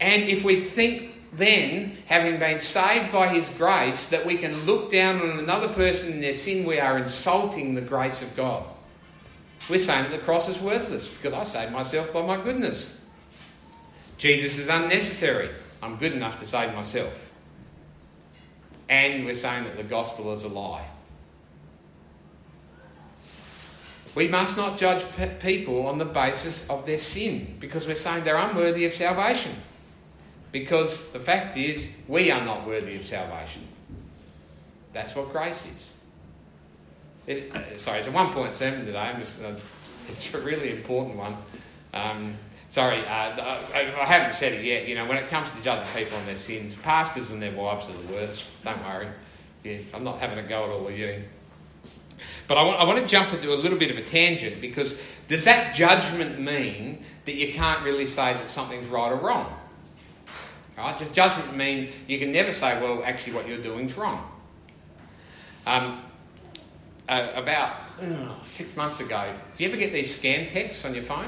And 0.00 0.22
if 0.24 0.44
we 0.44 0.56
think 0.56 1.14
then, 1.32 1.96
having 2.06 2.38
been 2.38 2.60
saved 2.60 3.12
by 3.12 3.28
his 3.28 3.50
grace, 3.50 4.06
that 4.06 4.24
we 4.24 4.36
can 4.36 4.54
look 4.64 4.90
down 4.90 5.20
on 5.20 5.38
another 5.38 5.68
person 5.68 6.12
in 6.12 6.20
their 6.20 6.34
sin, 6.34 6.66
we 6.66 6.80
are 6.80 6.96
insulting 6.96 7.74
the 7.74 7.80
grace 7.80 8.22
of 8.22 8.34
God. 8.36 8.64
We're 9.68 9.78
saying 9.78 10.04
that 10.04 10.12
the 10.12 10.24
cross 10.24 10.48
is 10.48 10.58
worthless 10.58 11.08
because 11.08 11.34
I 11.34 11.42
saved 11.42 11.72
myself 11.72 12.12
by 12.12 12.22
my 12.22 12.42
goodness. 12.42 13.00
Jesus 14.16 14.58
is 14.58 14.68
unnecessary. 14.68 15.50
I'm 15.82 15.96
good 15.96 16.12
enough 16.12 16.38
to 16.40 16.46
save 16.46 16.74
myself. 16.74 17.26
And 18.88 19.26
we're 19.26 19.34
saying 19.34 19.64
that 19.64 19.76
the 19.76 19.82
gospel 19.82 20.32
is 20.32 20.44
a 20.44 20.48
lie. 20.48 20.86
We 24.14 24.26
must 24.26 24.56
not 24.56 24.78
judge 24.78 25.04
people 25.38 25.86
on 25.86 25.98
the 25.98 26.04
basis 26.04 26.68
of 26.68 26.86
their 26.86 26.98
sin 26.98 27.56
because 27.60 27.86
we're 27.86 27.94
saying 27.94 28.24
they're 28.24 28.36
unworthy 28.36 28.86
of 28.86 28.94
salvation. 28.94 29.52
Because 30.50 31.10
the 31.10 31.20
fact 31.20 31.56
is, 31.56 31.94
we 32.08 32.30
are 32.30 32.44
not 32.44 32.66
worthy 32.66 32.96
of 32.96 33.04
salvation. 33.04 33.66
That's 34.92 35.14
what 35.14 35.30
grace 35.30 35.66
is. 35.66 35.94
It's, 37.26 37.54
uh, 37.54 37.78
sorry, 37.78 37.98
it's 37.98 38.08
a 38.08 38.12
one 38.12 38.32
point 38.32 38.56
sermon 38.56 38.86
today. 38.86 38.98
I'm 38.98 39.18
Just, 39.18 39.42
uh, 39.42 39.52
it's 40.08 40.32
a 40.32 40.40
really 40.40 40.70
important 40.70 41.16
one. 41.16 41.36
Um, 41.92 42.34
sorry, 42.70 43.00
uh, 43.00 43.66
I 43.74 44.04
haven't 44.06 44.34
said 44.34 44.54
it 44.54 44.64
yet. 44.64 44.88
You 44.88 44.94
know, 44.94 45.06
when 45.06 45.18
it 45.18 45.28
comes 45.28 45.50
to 45.50 45.62
judging 45.62 45.86
people 45.94 46.16
on 46.16 46.24
their 46.24 46.36
sins, 46.36 46.74
pastors 46.76 47.30
and 47.30 47.42
their 47.42 47.52
wives 47.52 47.88
are 47.88 47.92
the 47.92 48.12
worst. 48.14 48.46
Don't 48.64 48.82
worry. 48.82 49.08
Yeah, 49.64 49.78
I'm 49.92 50.04
not 50.04 50.18
having 50.18 50.38
a 50.38 50.42
go 50.42 50.64
at 50.64 50.70
all 50.70 50.88
of 50.88 50.98
you. 50.98 51.22
But 52.46 52.56
I 52.56 52.62
want, 52.62 52.80
I 52.80 52.84
want 52.84 53.00
to 53.00 53.06
jump 53.06 53.34
into 53.34 53.52
a 53.52 53.56
little 53.56 53.78
bit 53.78 53.90
of 53.90 53.98
a 53.98 54.02
tangent 54.02 54.60
because 54.60 54.98
does 55.28 55.44
that 55.44 55.74
judgment 55.74 56.40
mean 56.40 57.04
that 57.26 57.34
you 57.34 57.52
can't 57.52 57.82
really 57.84 58.06
say 58.06 58.32
that 58.32 58.48
something's 58.48 58.88
right 58.88 59.12
or 59.12 59.16
wrong? 59.16 59.57
Right? 60.78 60.96
Does 60.96 61.10
judgment 61.10 61.56
mean 61.56 61.90
you 62.06 62.20
can 62.20 62.30
never 62.30 62.52
say, 62.52 62.80
well, 62.80 63.02
actually, 63.02 63.32
what 63.32 63.48
you're 63.48 63.60
doing 63.60 63.86
is 63.86 63.96
wrong? 63.96 64.30
Um, 65.66 66.02
uh, 67.08 67.32
about 67.34 67.74
six 68.44 68.76
months 68.76 69.00
ago, 69.00 69.34
do 69.56 69.64
you 69.64 69.70
ever 69.70 69.76
get 69.76 69.92
these 69.92 70.16
scam 70.16 70.48
texts 70.48 70.84
on 70.84 70.94
your 70.94 71.02
phone? 71.02 71.26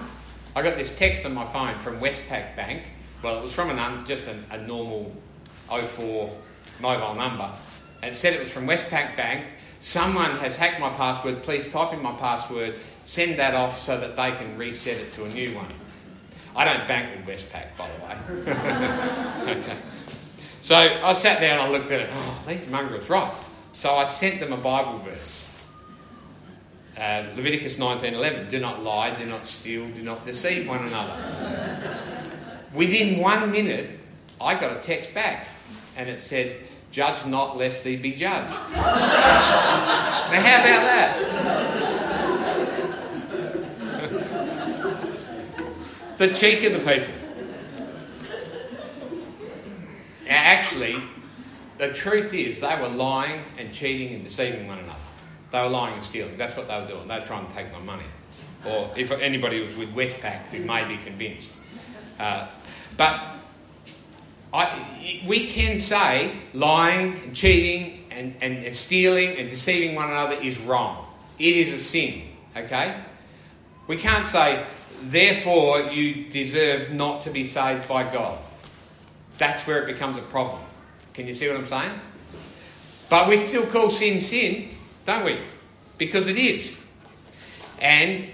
I 0.55 0.63
got 0.63 0.77
this 0.77 0.97
text 0.97 1.25
on 1.27 1.35
my 1.35 1.47
phone 1.49 1.81
from 1.81 1.99
Westpac 1.99 2.55
Bank. 2.55 2.85
Well, 3.25 3.39
it 3.39 3.43
was 3.43 3.53
from 3.53 3.71
an 3.71 4.07
just 4.07 4.29
a, 4.29 4.37
a 4.53 4.59
normal 4.59 5.13
04 5.69 6.31
mobile 6.81 7.15
number. 7.15 7.51
And 8.03 8.15
said 8.15 8.35
it 8.35 8.41
was 8.41 8.53
from 8.53 8.69
Westpac 8.69 9.17
Bank. 9.17 9.45
Someone 9.81 10.31
has 10.37 10.57
hacked 10.57 10.81
my 10.81 10.91
password. 10.91 11.43
Please 11.43 11.67
type 11.73 11.93
in 11.93 12.01
my 12.01 12.13
password, 12.13 12.77
send 13.05 13.37
that 13.41 13.55
off 13.55 13.81
so 13.81 13.99
that 13.99 14.15
they 14.15 14.31
can 14.31 14.57
reset 14.57 14.97
it 14.97 15.13
to 15.15 15.25
a 15.25 15.29
new 15.31 15.57
one. 15.57 15.67
I 16.57 16.65
don't 16.65 16.87
bank 16.89 17.17
with 17.17 17.27
Westpac, 17.27 17.77
by 17.77 17.89
the 17.91 18.05
way. 18.05 19.53
okay. 19.53 19.77
So 20.63 20.77
I 20.77 21.15
sat 21.15 21.41
there 21.41 21.53
and 21.53 21.63
I 21.63 21.71
looked 21.71 21.91
at 21.91 22.03
it. 22.03 22.11
Oh, 22.13 22.43
these 22.47 22.69
mongrels, 22.69 23.09
right. 23.09 23.33
So 23.73 23.95
I 23.95 24.05
sent 24.05 24.41
them 24.41 24.53
a 24.53 24.59
Bible 24.59 24.99
verse. 24.99 25.49
Uh, 26.99 27.25
Leviticus 27.35 27.77
19:11. 27.77 28.51
Do 28.51 28.61
not 28.61 28.83
lie, 28.83 29.15
do 29.17 29.25
not 29.25 29.47
steal, 29.47 29.89
do 29.89 30.03
not 30.03 30.27
deceive 30.27 30.69
one 30.69 30.87
another. 30.87 31.97
Within 32.75 33.21
one 33.21 33.51
minute, 33.51 33.99
I 34.39 34.55
got 34.55 34.77
a 34.77 34.81
text 34.81 35.15
back, 35.15 35.49
and 35.97 36.11
it 36.11 36.21
said, 36.21 36.59
"Judge 36.93 37.25
not, 37.25 37.57
lest 37.57 37.85
thee 37.85 37.97
be 37.97 38.13
judged." 38.13 38.53
now, 38.73 38.83
how 40.29 40.61
about 40.61 40.83
that? 40.85 41.70
The 46.21 46.29
cheek 46.35 46.63
of 46.65 46.75
the 46.75 46.79
people. 46.81 47.15
Actually, 50.29 51.03
the 51.79 51.95
truth 51.95 52.35
is 52.35 52.61
they 52.61 52.79
were 52.79 52.89
lying 52.91 53.41
and 53.57 53.73
cheating 53.73 54.15
and 54.15 54.23
deceiving 54.23 54.67
one 54.69 54.79
another. 54.81 54.99
They 55.51 55.63
were 55.63 55.71
lying 55.71 55.95
and 55.95 56.05
stealing. 56.05 56.37
That's 56.37 56.55
what 56.59 56.69
they 56.69 56.79
were 56.79 56.87
doing. 56.87 57.09
They 57.09 57.19
were 57.19 57.25
trying 57.25 57.47
to 57.47 57.55
take 57.55 57.73
my 57.73 57.79
money. 57.79 58.05
Or 58.67 58.93
if 58.99 59.11
anybody 59.11 59.65
was 59.65 59.75
with 59.79 59.95
Westpac, 59.95 60.49
who 60.49 60.63
may 60.63 60.85
be 60.85 60.99
convinced. 60.99 61.53
Uh, 62.19 62.49
but 62.99 63.19
I, 64.53 65.25
we 65.27 65.47
can 65.47 65.79
say 65.79 66.35
lying 66.53 67.19
and 67.23 67.35
cheating 67.35 68.05
and, 68.11 68.37
and, 68.43 68.63
and 68.67 68.77
stealing 68.77 69.39
and 69.39 69.49
deceiving 69.49 69.97
one 69.97 70.11
another 70.11 70.35
is 70.35 70.61
wrong. 70.61 71.07
It 71.39 71.57
is 71.57 71.73
a 71.73 71.79
sin, 71.79 72.25
okay? 72.55 72.95
We 73.87 73.97
can't 73.97 74.27
say 74.27 74.63
therefore 75.03 75.81
you 75.83 76.29
deserve 76.31 76.93
not 76.93 77.23
to 77.23 77.31
be 77.31 77.45
saved 77.45 77.89
by 77.89 78.11
God. 78.11 78.39
That's 79.39 79.67
where 79.67 79.83
it 79.83 79.87
becomes 79.87 80.19
a 80.19 80.23
problem. 80.23 80.61
Can 81.15 81.27
you 81.27 81.35
see 81.35 81.49
what 81.49 81.57
I'm 81.57 81.67
saying? 81.67 82.01
But 83.09 83.29
we 83.29 83.43
still 83.43 83.67
call 83.67 83.91
sin 83.91 84.21
sin, 84.21 84.69
don't 85.05 85.25
we? 85.25 85.37
Because 85.99 86.29
it 86.29 86.39
is. 86.39 86.79
And 87.81 88.27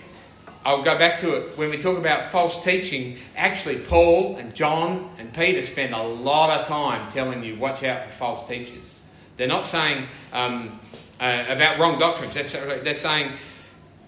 I'll 0.65 0.83
go 0.83 0.99
back 0.99 1.19
to 1.21 1.37
it. 1.37 1.57
When 1.57 1.71
we 1.71 1.79
talk 1.79 1.97
about 1.97 2.33
false 2.33 2.63
teaching, 2.65 3.19
actually, 3.37 3.79
Paul 3.79 4.37
and 4.37 4.55
John 4.55 5.11
and 5.19 5.33
Peter 5.33 5.63
spend 5.63 5.95
a 5.95 6.03
lot 6.03 6.61
of 6.61 6.67
time 6.67 7.09
telling 7.09 7.45
you, 7.45 7.57
watch 7.57 7.85
out 7.85 8.05
for 8.05 8.11
false 8.11 8.49
teachers. 8.49 9.01
They're 9.37 9.47
not 9.47 9.65
saying 9.65 10.07
um, 10.33 10.81
uh, 11.21 11.45
about 11.49 11.79
wrong 11.79 11.99
doctrines, 12.01 12.35
they're, 12.35 12.79
they're 12.79 12.95
saying 12.97 13.31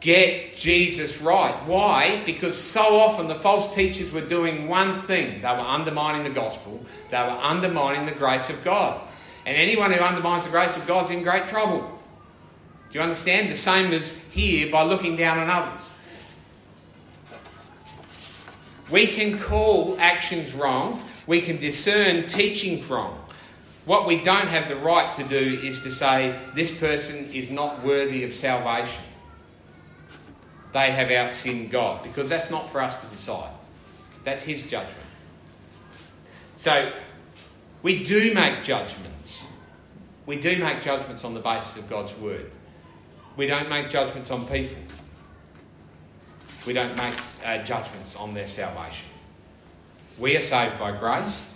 get 0.00 0.57
Jesus 0.57 1.21
right. 1.21 1.55
Why? 1.67 2.23
Because 2.25 2.57
so 2.57 2.99
often 2.99 3.26
the 3.28 3.35
false 3.35 3.75
teachers 3.75 4.12
were 4.12 4.21
doing 4.21 4.69
one 4.69 4.95
thing 5.02 5.43
they 5.43 5.49
were 5.49 5.59
undermining 5.59 6.23
the 6.23 6.31
gospel, 6.31 6.81
they 7.11 7.19
were 7.19 7.38
undermining 7.43 8.07
the 8.07 8.12
grace 8.12 8.50
of 8.50 8.62
God. 8.64 9.00
And 9.47 9.57
anyone 9.57 9.93
who 9.93 10.00
undermines 10.00 10.45
the 10.45 10.50
grace 10.50 10.76
of 10.76 10.87
God 10.87 11.05
is 11.05 11.11
in 11.11 11.23
great 11.23 11.47
trouble. 11.49 11.81
Do 12.90 12.99
you 12.99 13.02
understand? 13.02 13.50
The 13.50 13.57
same 13.57 13.93
as 13.93 14.17
here 14.31 14.71
by 14.71 14.83
looking 14.83 15.17
down 15.17 15.38
on 15.38 15.50
others. 15.50 15.93
We 18.90 19.07
can 19.07 19.38
call 19.38 19.99
actions 20.00 20.55
wrong, 20.55 21.02
we 21.26 21.43
can 21.43 21.59
discern 21.59 22.26
teaching 22.26 22.87
wrong. 22.88 23.23
What 23.85 24.07
we 24.07 24.23
don't 24.23 24.49
have 24.49 24.69
the 24.69 24.76
right 24.76 25.14
to 25.17 25.25
do 25.25 25.59
is 25.62 25.83
to 25.83 25.90
say, 25.90 26.38
this 26.55 26.76
person 26.76 27.26
is 27.33 27.50
not 27.50 27.83
worthy 27.83 28.25
of 28.25 28.35
salvation 28.35 29.02
they 30.78 30.92
have 30.92 31.08
outsinned 31.08 31.70
God, 31.70 32.04
because 32.04 32.28
that's 32.28 32.52
not 32.52 32.70
for 32.70 32.80
us 32.80 32.94
to 33.02 33.06
decide. 33.08 33.50
That's 34.23 34.44
His 34.44 34.62
judgment. 34.62 34.94
So, 36.56 36.92
we 37.82 38.04
do 38.04 38.32
make 38.32 38.62
judgments. 38.62 39.49
We 40.25 40.37
do 40.37 40.56
make 40.58 40.80
judgments 40.80 41.25
on 41.25 41.35
the 41.35 41.40
basis 41.40 41.78
of 41.78 41.90
God's 41.90 42.14
word. 42.18 42.52
We 43.37 43.47
don't 43.47 43.68
make 43.68 43.90
judgments 43.90 44.30
on 44.30 44.47
people. 44.47 44.76
We 46.64 46.75
don't 46.75 46.97
make 46.97 47.14
uh, 47.44 47.58
judgments 47.64 48.14
on 48.14 48.32
their 48.35 48.47
salvation. 48.47 49.08
We 50.16 50.37
are 50.37 50.40
saved 50.40 50.78
by 50.78 50.97
grace, 50.97 51.52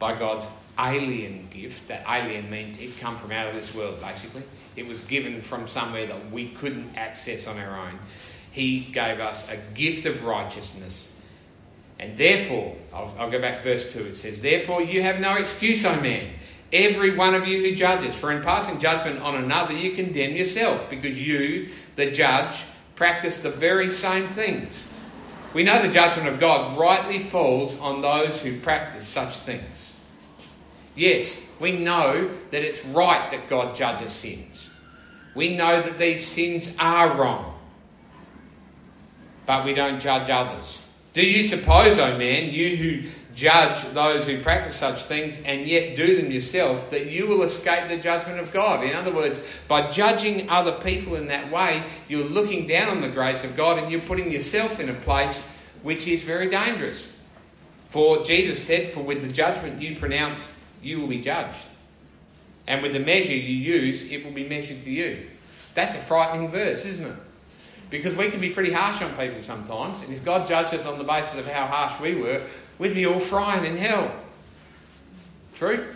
by 0.00 0.18
God's 0.18 0.48
alien 0.76 1.46
gift. 1.50 1.86
That 1.86 2.04
alien 2.08 2.50
means 2.50 2.80
it 2.80 2.98
come 2.98 3.16
from 3.16 3.30
out 3.30 3.46
of 3.46 3.54
this 3.54 3.72
world, 3.76 4.00
basically. 4.00 4.42
It 4.74 4.88
was 4.88 5.02
given 5.02 5.40
from 5.40 5.68
somewhere 5.68 6.06
that 6.06 6.30
we 6.32 6.48
couldn't 6.48 6.96
access 6.96 7.46
on 7.46 7.56
our 7.58 7.78
own. 7.78 7.98
He 8.52 8.80
gave 8.80 9.20
us 9.20 9.48
a 9.50 9.56
gift 9.74 10.06
of 10.06 10.24
righteousness. 10.24 11.14
And 11.98 12.16
therefore, 12.16 12.74
I'll, 12.92 13.14
I'll, 13.18 13.30
go 13.30 13.40
back 13.40 13.58
to 13.58 13.62
verse 13.62 13.92
2. 13.92 14.06
It 14.06 14.16
says, 14.16 14.42
Therefore, 14.42 14.82
you 14.82 15.02
have 15.02 15.20
no 15.20 15.36
excuse, 15.36 15.84
O 15.84 16.00
man, 16.00 16.32
every 16.72 17.14
one 17.14 17.34
of 17.34 17.46
you 17.46 17.58
who 17.58 17.74
judges. 17.74 18.14
For 18.14 18.32
in 18.32 18.42
passing 18.42 18.80
judgment 18.80 19.20
on 19.20 19.36
another, 19.36 19.74
you 19.74 19.92
condemn 19.92 20.36
yourself, 20.36 20.88
because 20.88 21.20
you, 21.24 21.68
the 21.96 22.10
judge, 22.10 22.62
practice 22.96 23.38
the 23.38 23.50
very 23.50 23.90
same 23.90 24.26
things. 24.28 24.90
We 25.52 25.62
know 25.62 25.82
the 25.82 25.92
judgment 25.92 26.28
of 26.28 26.40
God 26.40 26.78
rightly 26.78 27.18
falls 27.18 27.78
on 27.80 28.00
those 28.00 28.40
who 28.40 28.58
practice 28.60 29.06
such 29.06 29.36
things. 29.36 29.96
Yes, 30.96 31.44
we 31.60 31.78
know 31.78 32.30
that 32.50 32.62
it's 32.62 32.84
right 32.86 33.30
that 33.30 33.48
God 33.48 33.76
judges 33.76 34.12
sins. 34.12 34.70
We 35.34 35.56
know 35.56 35.82
that 35.82 35.98
these 35.98 36.26
sins 36.26 36.74
are 36.78 37.16
wrong 37.16 37.49
but 39.50 39.64
we 39.64 39.74
don't 39.74 39.98
judge 39.98 40.30
others. 40.30 40.86
Do 41.12 41.28
you 41.28 41.42
suppose, 41.42 41.98
O 41.98 42.04
oh 42.04 42.16
man, 42.16 42.52
you 42.52 42.76
who 42.76 43.08
judge 43.34 43.82
those 43.92 44.24
who 44.24 44.40
practice 44.40 44.76
such 44.76 45.02
things 45.02 45.42
and 45.42 45.66
yet 45.66 45.96
do 45.96 46.22
them 46.22 46.30
yourself, 46.30 46.88
that 46.92 47.10
you 47.10 47.26
will 47.26 47.42
escape 47.42 47.88
the 47.88 47.96
judgment 47.96 48.38
of 48.38 48.52
God? 48.52 48.84
In 48.84 48.94
other 48.94 49.12
words, 49.12 49.42
by 49.66 49.90
judging 49.90 50.48
other 50.48 50.78
people 50.84 51.16
in 51.16 51.26
that 51.26 51.50
way, 51.50 51.82
you're 52.06 52.28
looking 52.28 52.68
down 52.68 52.90
on 52.90 53.00
the 53.00 53.08
grace 53.08 53.42
of 53.42 53.56
God 53.56 53.76
and 53.76 53.90
you're 53.90 54.00
putting 54.02 54.30
yourself 54.30 54.78
in 54.78 54.88
a 54.88 54.94
place 54.94 55.44
which 55.82 56.06
is 56.06 56.22
very 56.22 56.48
dangerous. 56.48 57.12
For 57.88 58.22
Jesus 58.22 58.62
said, 58.62 58.92
For 58.92 59.00
with 59.00 59.20
the 59.20 59.32
judgment 59.32 59.82
you 59.82 59.96
pronounce, 59.96 60.60
you 60.80 61.00
will 61.00 61.08
be 61.08 61.20
judged. 61.20 61.66
And 62.68 62.82
with 62.82 62.92
the 62.92 63.00
measure 63.00 63.34
you 63.34 63.56
use, 63.56 64.12
it 64.12 64.24
will 64.24 64.30
be 64.30 64.48
measured 64.48 64.82
to 64.82 64.90
you. 64.92 65.26
That's 65.74 65.96
a 65.96 65.98
frightening 65.98 66.50
verse, 66.50 66.86
isn't 66.86 67.04
it? 67.04 67.16
Because 67.90 68.14
we 68.14 68.30
can 68.30 68.40
be 68.40 68.50
pretty 68.50 68.72
harsh 68.72 69.02
on 69.02 69.10
people 69.16 69.42
sometimes, 69.42 70.02
and 70.02 70.12
if 70.14 70.24
God 70.24 70.46
judged 70.46 70.72
us 70.72 70.86
on 70.86 70.96
the 70.96 71.04
basis 71.04 71.40
of 71.40 71.46
how 71.46 71.66
harsh 71.66 72.00
we 72.00 72.14
were, 72.14 72.40
we'd 72.78 72.94
be 72.94 73.04
all 73.04 73.18
frying 73.18 73.66
in 73.66 73.76
hell. 73.76 74.14
True? 75.56 75.88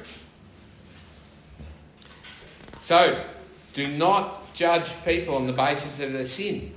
So, 2.82 3.24
do 3.72 3.88
not 3.88 4.54
judge 4.54 4.92
people 5.04 5.36
on 5.36 5.46
the 5.46 5.52
basis 5.52 6.00
of 6.00 6.12
their 6.12 6.26
sin. 6.26 6.74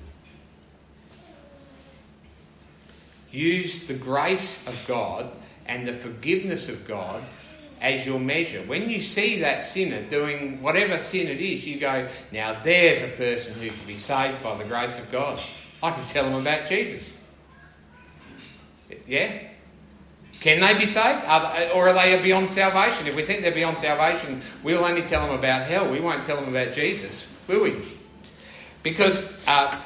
Use 3.31 3.87
the 3.87 3.93
grace 3.93 4.65
of 4.67 4.85
God 4.87 5.29
and 5.65 5.87
the 5.87 5.93
forgiveness 5.93 6.69
of 6.69 6.87
God 6.87 7.21
as 7.81 8.05
your 8.05 8.19
measure. 8.19 8.61
When 8.63 8.89
you 8.89 9.01
see 9.01 9.39
that 9.41 9.63
sinner 9.63 10.01
doing 10.03 10.61
whatever 10.61 10.97
sin 10.97 11.27
it 11.27 11.39
is, 11.39 11.65
you 11.65 11.79
go, 11.79 12.07
now 12.31 12.61
there's 12.63 13.03
a 13.03 13.15
person 13.15 13.53
who 13.55 13.67
can 13.67 13.85
be 13.85 13.97
saved 13.97 14.41
by 14.43 14.57
the 14.57 14.63
grace 14.63 14.97
of 14.97 15.11
God. 15.11 15.39
I 15.81 15.91
can 15.91 16.05
tell 16.05 16.23
them 16.23 16.41
about 16.41 16.67
Jesus. 16.67 17.17
Yeah? 19.07 19.31
Can 20.39 20.59
they 20.59 20.79
be 20.79 20.85
saved? 20.85 21.25
Are 21.25 21.71
or 21.73 21.89
are 21.89 21.93
they 21.93 22.21
beyond 22.21 22.49
salvation? 22.49 23.07
If 23.07 23.15
we 23.15 23.23
think 23.23 23.41
they're 23.41 23.51
beyond 23.51 23.77
salvation, 23.77 24.41
we'll 24.63 24.85
only 24.85 25.01
tell 25.01 25.25
them 25.25 25.37
about 25.37 25.63
hell. 25.63 25.89
We 25.89 25.99
won't 25.99 26.23
tell 26.23 26.37
them 26.37 26.49
about 26.49 26.73
Jesus, 26.73 27.31
will 27.47 27.63
we? 27.63 27.81
Because 28.83 29.45
uh, 29.47 29.79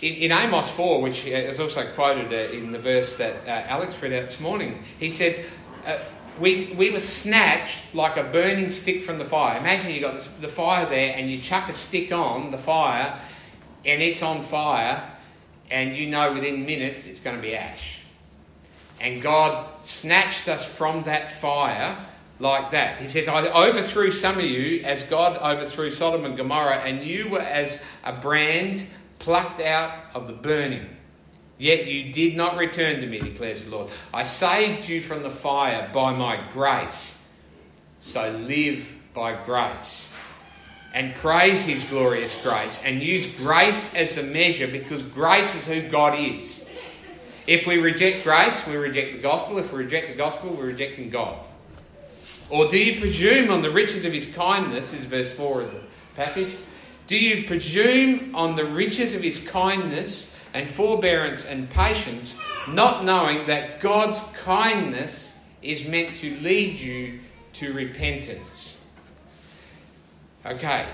in, 0.00 0.14
in, 0.14 0.32
Amos 0.32 0.70
4, 0.70 1.02
which 1.02 1.26
is 1.26 1.58
also 1.58 1.86
quoted 1.94 2.32
uh, 2.32 2.52
in 2.52 2.70
the 2.70 2.78
verse 2.78 3.16
that 3.16 3.46
uh, 3.46 3.66
Alex 3.68 4.00
read 4.00 4.12
out 4.12 4.26
this 4.26 4.40
morning, 4.40 4.82
he 4.98 5.10
says, 5.10 5.44
uh, 5.86 5.98
we, 6.40 6.74
we 6.76 6.90
were 6.90 7.00
snatched 7.00 7.94
like 7.94 8.16
a 8.16 8.24
burning 8.24 8.70
stick 8.70 9.02
from 9.02 9.18
the 9.18 9.24
fire. 9.24 9.58
Imagine 9.58 9.92
you 9.92 10.00
got 10.00 10.20
the 10.40 10.48
fire 10.48 10.86
there 10.86 11.14
and 11.16 11.30
you 11.30 11.38
chuck 11.38 11.68
a 11.68 11.72
stick 11.72 12.12
on 12.12 12.50
the 12.50 12.58
fire 12.58 13.18
and 13.84 14.02
it's 14.02 14.22
on 14.22 14.42
fire 14.42 15.02
and 15.70 15.96
you 15.96 16.08
know 16.08 16.32
within 16.32 16.66
minutes 16.66 17.06
it's 17.06 17.20
going 17.20 17.36
to 17.36 17.42
be 17.42 17.54
ash. 17.54 18.00
And 19.00 19.20
God 19.20 19.66
snatched 19.84 20.48
us 20.48 20.64
from 20.64 21.02
that 21.04 21.30
fire 21.30 21.96
like 22.38 22.70
that. 22.70 22.98
He 22.98 23.08
says, 23.08 23.28
I 23.28 23.46
overthrew 23.46 24.10
some 24.10 24.38
of 24.38 24.44
you 24.44 24.82
as 24.84 25.04
God 25.04 25.36
overthrew 25.38 25.90
Sodom 25.90 26.24
and 26.24 26.36
Gomorrah, 26.36 26.78
and 26.78 27.02
you 27.02 27.30
were 27.30 27.40
as 27.40 27.82
a 28.04 28.12
brand 28.12 28.84
plucked 29.18 29.60
out 29.60 29.92
of 30.14 30.26
the 30.26 30.32
burning. 30.32 30.95
Yet 31.58 31.86
you 31.86 32.12
did 32.12 32.36
not 32.36 32.56
return 32.56 33.00
to 33.00 33.06
me, 33.06 33.18
declares 33.18 33.64
the 33.64 33.70
Lord. 33.70 33.88
I 34.12 34.24
saved 34.24 34.88
you 34.88 35.00
from 35.00 35.22
the 35.22 35.30
fire 35.30 35.88
by 35.92 36.12
my 36.12 36.40
grace. 36.52 37.22
So 37.98 38.30
live 38.30 38.92
by 39.14 39.42
grace. 39.44 40.12
And 40.92 41.14
praise 41.14 41.64
his 41.64 41.84
glorious 41.84 42.38
grace. 42.42 42.80
And 42.84 43.02
use 43.02 43.26
grace 43.38 43.94
as 43.94 44.14
the 44.14 44.22
measure 44.22 44.66
because 44.66 45.02
grace 45.02 45.54
is 45.54 45.66
who 45.66 45.88
God 45.88 46.18
is. 46.18 46.68
If 47.46 47.66
we 47.66 47.78
reject 47.78 48.24
grace, 48.24 48.66
we 48.66 48.76
reject 48.76 49.12
the 49.12 49.22
gospel. 49.22 49.58
If 49.58 49.72
we 49.72 49.84
reject 49.84 50.08
the 50.08 50.14
gospel, 50.14 50.50
we're 50.50 50.66
rejecting 50.66 51.10
God. 51.10 51.38
Or 52.48 52.68
do 52.68 52.78
you 52.78 53.00
presume 53.00 53.50
on 53.50 53.62
the 53.62 53.70
riches 53.70 54.04
of 54.04 54.12
his 54.12 54.32
kindness, 54.34 54.92
is 54.92 55.04
verse 55.04 55.34
4 55.34 55.62
of 55.62 55.72
the 55.72 55.80
passage? 56.14 56.54
Do 57.06 57.18
you 57.18 57.46
presume 57.46 58.34
on 58.34 58.56
the 58.56 58.64
riches 58.64 59.14
of 59.14 59.22
his 59.22 59.38
kindness 59.38 60.30
and 60.56 60.70
forbearance 60.70 61.44
and 61.44 61.68
patience, 61.68 62.34
not 62.66 63.04
knowing 63.04 63.46
that 63.46 63.78
God's 63.78 64.22
kindness 64.42 65.38
is 65.60 65.86
meant 65.86 66.16
to 66.16 66.34
lead 66.40 66.80
you 66.80 67.20
to 67.52 67.74
repentance? 67.74 68.78
Okay. 70.46 70.86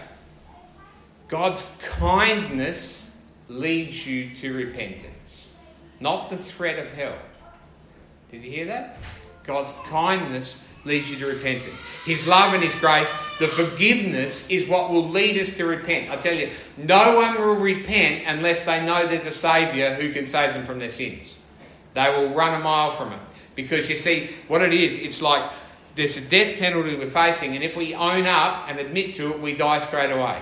God's 1.28 1.62
kindness 1.80 3.16
leads 3.46 4.04
you 4.04 4.34
to 4.34 4.52
repentance, 4.52 5.52
not 6.00 6.28
the 6.28 6.36
threat 6.36 6.80
of 6.80 6.92
hell. 6.94 7.16
Did 8.32 8.42
you 8.42 8.50
hear 8.50 8.66
that? 8.66 8.96
God's 9.44 9.74
kindness 9.84 10.66
leads 10.84 11.10
you 11.10 11.16
to 11.18 11.26
repentance. 11.26 11.80
His 12.04 12.26
love 12.26 12.54
and 12.54 12.62
His 12.62 12.74
grace, 12.76 13.12
the 13.38 13.46
forgiveness 13.46 14.48
is 14.48 14.68
what 14.68 14.90
will 14.90 15.08
lead 15.08 15.40
us 15.40 15.56
to 15.56 15.64
repent. 15.64 16.10
I 16.10 16.16
tell 16.16 16.34
you, 16.34 16.50
no 16.76 17.16
one 17.16 17.40
will 17.40 17.56
repent 17.56 18.24
unless 18.26 18.64
they 18.64 18.84
know 18.84 19.06
there's 19.06 19.26
a 19.26 19.30
Saviour 19.30 19.94
who 19.94 20.12
can 20.12 20.26
save 20.26 20.54
them 20.54 20.64
from 20.64 20.78
their 20.78 20.90
sins. 20.90 21.40
They 21.94 22.08
will 22.08 22.34
run 22.34 22.60
a 22.60 22.64
mile 22.64 22.90
from 22.90 23.12
it. 23.12 23.20
Because 23.54 23.88
you 23.88 23.96
see, 23.96 24.30
what 24.48 24.62
it 24.62 24.72
is, 24.72 24.98
it's 24.98 25.20
like 25.20 25.44
there's 25.94 26.16
a 26.16 26.22
death 26.22 26.58
penalty 26.58 26.96
we're 26.96 27.06
facing, 27.06 27.54
and 27.54 27.62
if 27.62 27.76
we 27.76 27.94
own 27.94 28.26
up 28.26 28.68
and 28.68 28.78
admit 28.78 29.14
to 29.16 29.30
it, 29.32 29.40
we 29.40 29.54
die 29.54 29.78
straight 29.80 30.10
away. 30.10 30.40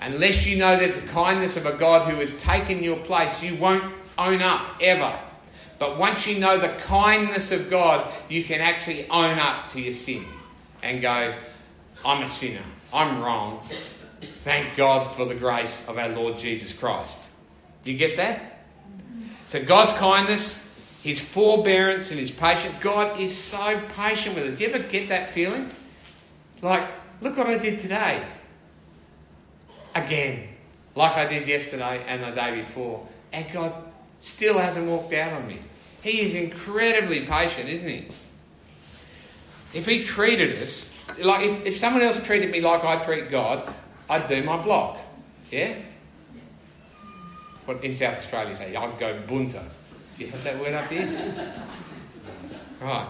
Unless 0.00 0.46
you 0.46 0.56
know 0.56 0.76
there's 0.76 1.02
a 1.02 1.06
kindness 1.08 1.56
of 1.56 1.66
a 1.66 1.76
God 1.76 2.10
who 2.10 2.18
has 2.20 2.38
taken 2.40 2.82
your 2.82 2.98
place, 2.98 3.42
you 3.42 3.56
won't 3.56 3.84
own 4.16 4.40
up 4.40 4.62
ever. 4.80 5.18
But 5.78 5.96
once 5.96 6.26
you 6.26 6.38
know 6.38 6.58
the 6.58 6.68
kindness 6.68 7.52
of 7.52 7.70
God, 7.70 8.12
you 8.28 8.42
can 8.44 8.60
actually 8.60 9.08
own 9.08 9.38
up 9.38 9.68
to 9.68 9.80
your 9.80 9.92
sin 9.92 10.24
and 10.82 11.00
go, 11.00 11.34
I'm 12.04 12.22
a 12.22 12.28
sinner. 12.28 12.62
I'm 12.92 13.20
wrong. 13.20 13.60
Thank 14.40 14.76
God 14.76 15.12
for 15.12 15.24
the 15.24 15.34
grace 15.34 15.86
of 15.88 15.98
our 15.98 16.08
Lord 16.08 16.38
Jesus 16.38 16.72
Christ. 16.72 17.18
Do 17.84 17.92
you 17.92 17.98
get 17.98 18.16
that? 18.16 18.60
So, 19.48 19.62
God's 19.64 19.92
kindness, 19.92 20.62
His 21.02 21.20
forbearance, 21.20 22.10
and 22.10 22.18
His 22.18 22.30
patience. 22.30 22.74
God 22.80 23.20
is 23.20 23.36
so 23.36 23.80
patient 23.96 24.34
with 24.34 24.44
us. 24.44 24.58
Do 24.58 24.64
you 24.64 24.70
ever 24.70 24.82
get 24.82 25.08
that 25.10 25.30
feeling? 25.30 25.70
Like, 26.60 26.88
look 27.20 27.36
what 27.36 27.46
I 27.46 27.58
did 27.58 27.80
today. 27.80 28.22
Again. 29.94 30.48
Like 30.94 31.16
I 31.16 31.26
did 31.26 31.46
yesterday 31.46 32.02
and 32.08 32.24
the 32.24 32.30
day 32.30 32.56
before. 32.56 33.06
And 33.32 33.46
God 33.52 33.72
Still 34.18 34.58
hasn't 34.58 34.86
walked 34.86 35.14
out 35.14 35.32
on 35.32 35.46
me. 35.46 35.58
He 36.02 36.20
is 36.20 36.34
incredibly 36.34 37.26
patient, 37.26 37.68
isn't 37.68 37.88
he? 37.88 38.08
If 39.74 39.86
he 39.86 40.02
treated 40.02 40.62
us, 40.62 40.96
like 41.22 41.44
if, 41.44 41.66
if 41.66 41.78
someone 41.78 42.02
else 42.02 42.24
treated 42.24 42.50
me 42.50 42.60
like 42.60 42.84
I 42.84 43.02
treat 43.04 43.30
God, 43.30 43.72
I'd 44.08 44.26
do 44.26 44.42
my 44.42 44.56
block. 44.56 44.98
Yeah? 45.50 45.74
What 47.66 47.84
in 47.84 47.94
South 47.94 48.16
Australia 48.16 48.56
say, 48.56 48.74
I'd 48.74 48.98
go 48.98 49.20
bunter. 49.26 49.62
Do 50.16 50.24
you 50.24 50.30
have 50.30 50.44
that 50.44 50.58
word 50.58 50.74
up 50.74 50.90
here? 50.90 51.06
right. 52.80 53.08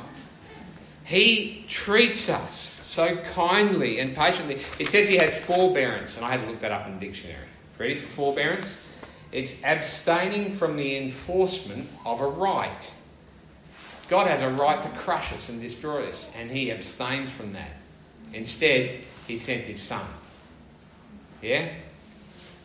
He 1.05 1.65
treats 1.69 2.29
us 2.29 2.77
so 2.83 3.17
kindly 3.17 4.01
and 4.01 4.15
patiently. 4.15 4.61
It 4.79 4.91
says 4.91 5.09
he 5.09 5.17
had 5.17 5.33
forbearance, 5.33 6.17
and 6.17 6.27
I 6.27 6.33
had 6.33 6.41
to 6.41 6.47
look 6.47 6.61
that 6.61 6.73
up 6.73 6.87
in 6.87 6.99
the 6.99 7.07
dictionary. 7.07 7.47
Ready 7.79 7.95
for 7.95 8.07
forbearance? 8.09 8.85
It's 9.31 9.63
abstaining 9.63 10.53
from 10.53 10.77
the 10.77 10.97
enforcement 10.97 11.89
of 12.07 12.21
a 12.21 12.29
right. 12.29 12.95
God 14.09 14.27
has 14.27 14.41
a 14.41 14.49
right 14.49 14.83
to 14.83 14.89
crush 14.91 15.33
us 15.33 15.51
and 15.51 15.61
destroy 15.61 16.09
us, 16.09 16.33
and 16.37 16.51
He 16.51 16.71
abstains 16.73 17.31
from 17.31 17.53
that. 17.53 17.73
Instead, 18.33 19.01
He 19.27 19.37
sent 19.37 19.65
His 19.65 19.83
Son. 19.83 20.07
Yeah? 21.43 21.69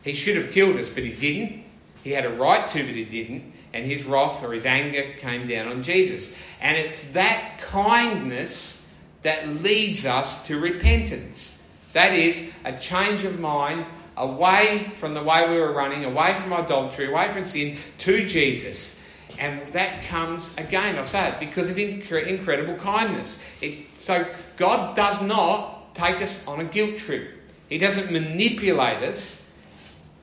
He 0.04 0.14
should 0.14 0.38
have 0.38 0.52
killed 0.52 0.78
us, 0.78 0.90
but 0.90 1.04
He 1.04 1.12
didn't. 1.12 1.64
He 2.04 2.12
had 2.12 2.26
a 2.26 2.30
right 2.30 2.68
to, 2.70 2.84
but 2.84 2.96
He 2.96 3.06
didn't. 3.06 3.54
And 3.74 3.86
His 3.86 4.06
wrath 4.06 4.44
or 4.44 4.54
His 4.54 4.66
anger 4.66 5.14
came 5.18 5.48
down 5.48 5.68
on 5.68 5.84
Jesus. 5.84 6.34
And 6.62 6.78
it's 6.78 7.12
that 7.12 7.60
kindness 7.60 8.86
that 9.24 9.48
leads 9.48 10.06
us 10.06 10.48
to 10.48 10.60
repentance. 10.60 11.62
That 11.94 12.14
is, 12.14 12.52
a 12.66 12.74
change 12.78 13.24
of 13.24 13.40
mind 13.40 13.86
away 14.18 14.92
from 15.00 15.14
the 15.14 15.24
way 15.24 15.48
we 15.50 15.60
were 15.60 15.72
running, 15.72 16.06
away 16.06 16.34
from 16.36 16.54
idolatry, 16.54 17.08
away 17.08 17.30
from 17.30 17.48
sin, 17.48 17.78
to 18.00 18.26
Jesus. 18.26 19.00
And 19.40 19.62
that 19.74 20.04
comes, 20.04 20.56
again, 20.58 20.96
I'll 20.98 21.04
say 21.04 21.30
it, 21.30 21.40
because 21.40 21.70
of 21.70 21.78
incredible 21.78 22.76
kindness. 22.76 23.40
It, 23.62 23.98
so 23.98 24.26
God 24.58 24.96
does 24.96 25.22
not 25.22 25.96
take 25.96 26.22
us 26.22 26.46
on 26.48 26.60
a 26.60 26.64
guilt 26.64 26.98
trip, 26.98 27.30
He 27.70 27.78
doesn't 27.78 28.12
manipulate 28.12 29.04
us, 29.04 29.46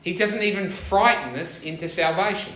He 0.02 0.14
doesn't 0.14 0.42
even 0.42 0.70
frighten 0.70 1.38
us 1.38 1.64
into 1.64 1.88
salvation. 1.88 2.52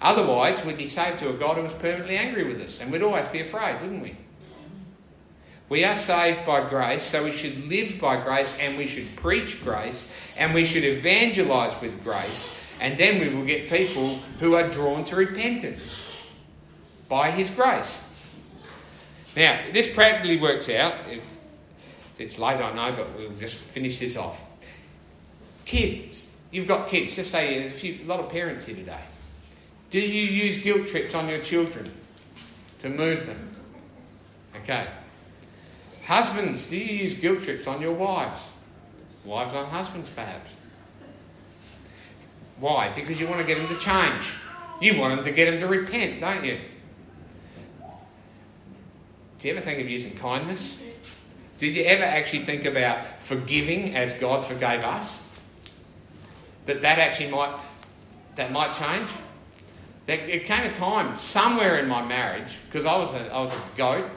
Otherwise, 0.00 0.64
we'd 0.64 0.76
be 0.76 0.86
saved 0.86 1.18
to 1.18 1.30
a 1.30 1.32
God 1.32 1.56
who 1.56 1.62
was 1.64 1.72
permanently 1.72 2.16
angry 2.16 2.44
with 2.44 2.60
us, 2.60 2.80
and 2.80 2.92
we'd 2.92 3.02
always 3.02 3.26
be 3.28 3.40
afraid, 3.40 3.80
wouldn't 3.80 4.02
we? 4.02 4.16
We 5.68 5.84
are 5.84 5.94
saved 5.94 6.46
by 6.46 6.68
grace, 6.68 7.02
so 7.02 7.24
we 7.24 7.32
should 7.32 7.68
live 7.68 8.00
by 8.00 8.22
grace 8.22 8.56
and 8.58 8.78
we 8.78 8.86
should 8.86 9.14
preach 9.16 9.62
grace 9.62 10.10
and 10.36 10.54
we 10.54 10.64
should 10.64 10.84
evangelize 10.84 11.78
with 11.82 12.02
grace, 12.02 12.56
and 12.80 12.96
then 12.96 13.20
we 13.20 13.34
will 13.34 13.44
get 13.44 13.68
people 13.68 14.16
who 14.38 14.54
are 14.54 14.68
drawn 14.68 15.04
to 15.06 15.16
repentance 15.16 16.10
by 17.08 17.30
His 17.30 17.50
grace. 17.50 18.02
Now, 19.36 19.60
this 19.72 19.92
practically 19.94 20.40
works 20.40 20.70
out. 20.70 20.94
It's 22.18 22.38
late, 22.38 22.60
I 22.60 22.72
know, 22.72 22.96
but 22.96 23.16
we'll 23.16 23.30
just 23.38 23.58
finish 23.58 23.98
this 23.98 24.16
off. 24.16 24.40
Kids, 25.64 26.30
you've 26.50 26.66
got 26.66 26.88
kids. 26.88 27.14
Just 27.14 27.30
say 27.30 27.58
there's 27.58 27.72
a, 27.72 27.76
few, 27.76 27.98
a 28.02 28.06
lot 28.06 28.20
of 28.20 28.30
parents 28.30 28.66
here 28.66 28.74
today. 28.74 29.02
Do 29.90 30.00
you 30.00 30.22
use 30.22 30.58
guilt 30.58 30.86
trips 30.86 31.14
on 31.14 31.28
your 31.28 31.40
children 31.40 31.90
to 32.80 32.88
move 32.88 33.26
them? 33.26 33.54
Okay. 34.62 34.86
Husbands, 36.08 36.64
do 36.64 36.74
you 36.74 37.04
use 37.04 37.12
guilt 37.12 37.42
trips 37.42 37.66
on 37.66 37.82
your 37.82 37.92
wives? 37.92 38.50
Wives 39.26 39.52
on 39.52 39.66
husbands, 39.66 40.08
perhaps. 40.08 40.50
Why? 42.58 42.90
Because 42.94 43.20
you 43.20 43.28
want 43.28 43.42
to 43.42 43.46
get 43.46 43.58
them 43.58 43.68
to 43.68 43.76
change. 43.78 44.32
You 44.80 44.98
want 44.98 45.16
them 45.16 45.24
to 45.26 45.30
get 45.30 45.50
them 45.50 45.60
to 45.60 45.66
repent, 45.66 46.18
don't 46.18 46.42
you? 46.46 46.60
Do 49.38 49.48
you 49.48 49.54
ever 49.54 49.60
think 49.60 49.80
of 49.80 49.90
using 49.90 50.16
kindness? 50.16 50.82
Did 51.58 51.76
you 51.76 51.84
ever 51.84 52.04
actually 52.04 52.44
think 52.44 52.64
about 52.64 53.04
forgiving 53.20 53.94
as 53.94 54.14
God 54.14 54.42
forgave 54.42 54.84
us? 54.84 55.28
That 56.64 56.80
that 56.80 56.98
actually 56.98 57.28
might 57.28 57.60
that 58.36 58.50
might 58.50 58.72
change. 58.72 59.10
There, 60.06 60.18
it 60.18 60.46
came 60.46 60.64
a 60.70 60.72
time 60.72 61.16
somewhere 61.16 61.76
in 61.78 61.86
my 61.86 62.02
marriage 62.02 62.56
because 62.64 62.86
I 62.86 62.96
was 62.96 63.12
a, 63.12 63.30
I 63.30 63.40
was 63.40 63.52
a 63.52 63.60
goat 63.76 64.10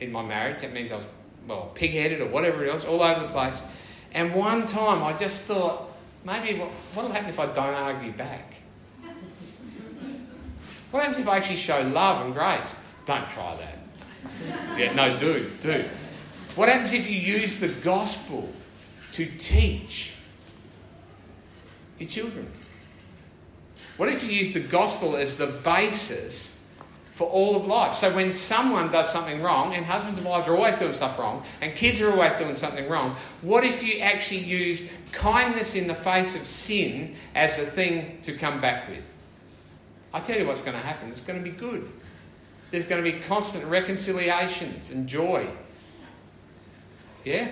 in 0.00 0.12
my 0.12 0.22
marriage. 0.22 0.62
That 0.62 0.72
means 0.72 0.92
I 0.92 0.96
was 0.96 1.06
well 1.46 1.70
pig-headed 1.74 2.20
or 2.20 2.26
whatever 2.26 2.64
else, 2.64 2.84
all 2.84 3.02
over 3.02 3.20
the 3.20 3.28
place. 3.28 3.62
And 4.12 4.34
one 4.34 4.66
time 4.66 5.02
I 5.02 5.16
just 5.16 5.44
thought 5.44 5.90
maybe 6.24 6.58
what 6.58 6.68
what'll 6.94 7.12
happen 7.12 7.28
if 7.28 7.38
I 7.38 7.46
don't 7.46 7.74
argue 7.74 8.12
back? 8.12 8.54
What 10.90 11.02
happens 11.02 11.18
if 11.18 11.28
I 11.28 11.36
actually 11.36 11.56
show 11.56 11.80
love 11.82 12.24
and 12.24 12.34
grace? 12.34 12.74
Don't 13.04 13.28
try 13.28 13.56
that. 13.56 14.78
Yeah, 14.78 14.94
no, 14.94 15.18
do, 15.18 15.50
do. 15.60 15.84
What 16.54 16.68
happens 16.68 16.92
if 16.92 17.08
you 17.08 17.16
use 17.16 17.56
the 17.56 17.68
gospel 17.68 18.50
to 19.12 19.26
teach 19.38 20.14
your 21.98 22.08
children? 22.08 22.50
What 23.96 24.08
if 24.08 24.24
you 24.24 24.30
use 24.30 24.52
the 24.52 24.60
gospel 24.60 25.16
as 25.16 25.36
the 25.36 25.46
basis 25.46 26.57
for 27.18 27.28
all 27.28 27.56
of 27.56 27.66
life? 27.66 27.94
So 27.94 28.14
when 28.14 28.32
someone 28.32 28.92
does 28.92 29.10
something 29.10 29.42
wrong, 29.42 29.74
and 29.74 29.84
husbands 29.84 30.20
and 30.20 30.26
wives 30.26 30.46
are 30.46 30.54
always 30.54 30.76
doing 30.76 30.92
stuff 30.92 31.18
wrong, 31.18 31.42
and 31.60 31.74
kids 31.74 32.00
are 32.00 32.12
always 32.12 32.32
doing 32.36 32.54
something 32.54 32.88
wrong, 32.88 33.16
what 33.42 33.64
if 33.64 33.82
you 33.82 33.98
actually 33.98 34.44
use 34.44 34.88
kindness 35.10 35.74
in 35.74 35.88
the 35.88 35.96
face 35.96 36.36
of 36.36 36.46
sin 36.46 37.16
as 37.34 37.56
the 37.56 37.66
thing 37.66 38.20
to 38.22 38.34
come 38.34 38.60
back 38.60 38.88
with? 38.88 39.04
I 40.14 40.20
tell 40.20 40.38
you 40.38 40.46
what's 40.46 40.60
going 40.60 40.76
to 40.76 40.82
happen. 40.82 41.10
It's 41.10 41.20
going 41.20 41.42
to 41.42 41.44
be 41.44 41.54
good. 41.54 41.90
There's 42.70 42.84
going 42.84 43.04
to 43.04 43.10
be 43.10 43.18
constant 43.18 43.64
reconciliations 43.64 44.90
and 44.92 45.08
joy. 45.08 45.48
Yeah? 47.24 47.48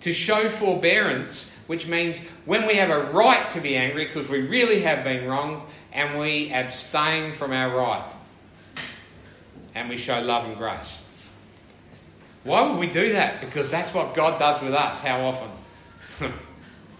To 0.00 0.12
show 0.12 0.48
forbearance, 0.48 1.52
which 1.68 1.86
means 1.86 2.18
when 2.44 2.66
we 2.66 2.74
have 2.74 2.90
a 2.90 3.12
right 3.12 3.48
to 3.50 3.60
be 3.60 3.76
angry 3.76 4.06
because 4.06 4.28
we 4.28 4.40
really 4.40 4.80
have 4.80 5.04
been 5.04 5.28
wrong 5.28 5.64
and 5.94 6.18
we 6.18 6.52
abstain 6.52 7.32
from 7.32 7.52
our 7.52 7.74
right 7.74 8.12
and 9.74 9.88
we 9.88 9.96
show 9.96 10.20
love 10.20 10.44
and 10.44 10.56
grace. 10.56 11.02
Why 12.42 12.68
would 12.68 12.78
we 12.78 12.88
do 12.88 13.12
that? 13.12 13.40
Because 13.40 13.70
that's 13.70 13.94
what 13.94 14.14
God 14.14 14.38
does 14.38 14.60
with 14.62 14.74
us. 14.74 15.00
How 15.00 15.20
often? 15.20 15.50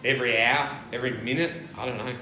every 0.05 0.41
hour? 0.41 0.71
Every 0.93 1.11
minute? 1.11 1.53
I 1.77 1.87
don't 1.87 1.99
know. 1.99 2.15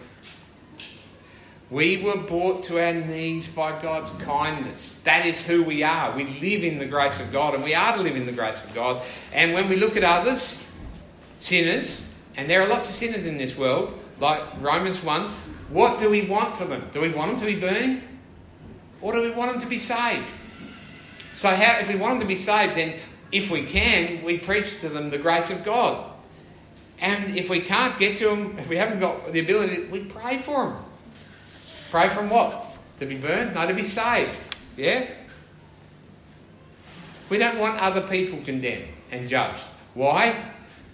We 1.70 2.02
were 2.02 2.18
brought 2.18 2.64
to 2.64 2.84
our 2.84 2.92
knees 2.92 3.46
by 3.46 3.80
God's 3.80 4.10
kindness. 4.10 5.00
That 5.04 5.24
is 5.24 5.46
who 5.46 5.62
we 5.62 5.82
are. 5.82 6.14
We 6.14 6.26
live 6.26 6.64
in 6.64 6.78
the 6.78 6.84
grace 6.84 7.18
of 7.18 7.32
God, 7.32 7.54
and 7.54 7.64
we 7.64 7.74
are 7.74 7.96
to 7.96 8.02
live 8.02 8.16
in 8.16 8.26
the 8.26 8.32
grace 8.32 8.62
of 8.62 8.74
God. 8.74 9.00
And 9.32 9.54
when 9.54 9.70
we 9.70 9.76
look 9.76 9.96
at 9.96 10.04
others, 10.04 10.62
sinners, 11.38 12.04
and 12.36 12.50
there 12.50 12.60
are 12.60 12.68
lots 12.68 12.90
of 12.90 12.94
sinners 12.94 13.24
in 13.24 13.38
this 13.38 13.56
world, 13.56 13.98
like 14.20 14.42
Romans 14.60 15.02
1, 15.02 15.30
what 15.72 15.98
do 15.98 16.10
we 16.10 16.26
want 16.26 16.54
for 16.54 16.66
them? 16.66 16.86
Do 16.92 17.00
we 17.00 17.08
want 17.08 17.30
them 17.30 17.40
to 17.40 17.46
be 17.46 17.58
burning? 17.58 18.02
Or 19.00 19.14
do 19.14 19.22
we 19.22 19.30
want 19.30 19.52
them 19.52 19.60
to 19.62 19.66
be 19.66 19.78
saved? 19.78 20.26
So, 21.32 21.48
how, 21.48 21.78
if 21.80 21.88
we 21.88 21.96
want 21.96 22.14
them 22.14 22.20
to 22.20 22.26
be 22.26 22.36
saved, 22.36 22.76
then 22.76 22.94
if 23.32 23.50
we 23.50 23.64
can, 23.64 24.22
we 24.22 24.38
preach 24.38 24.80
to 24.80 24.90
them 24.90 25.08
the 25.08 25.16
grace 25.16 25.50
of 25.50 25.64
God. 25.64 26.10
And 26.98 27.36
if 27.36 27.48
we 27.48 27.60
can't 27.60 27.98
get 27.98 28.18
to 28.18 28.26
them, 28.26 28.58
if 28.58 28.68
we 28.68 28.76
haven't 28.76 29.00
got 29.00 29.32
the 29.32 29.40
ability, 29.40 29.84
we 29.86 30.00
pray 30.00 30.38
for 30.38 30.66
them. 30.66 30.76
Pray 31.90 32.10
from 32.10 32.28
what? 32.28 32.78
To 33.00 33.06
be 33.06 33.16
burned? 33.16 33.54
No, 33.54 33.66
to 33.66 33.74
be 33.74 33.82
saved. 33.82 34.38
Yeah? 34.76 35.06
We 37.30 37.38
don't 37.38 37.58
want 37.58 37.80
other 37.80 38.02
people 38.02 38.38
condemned 38.44 39.00
and 39.10 39.26
judged. 39.26 39.64
Why? 39.94 40.38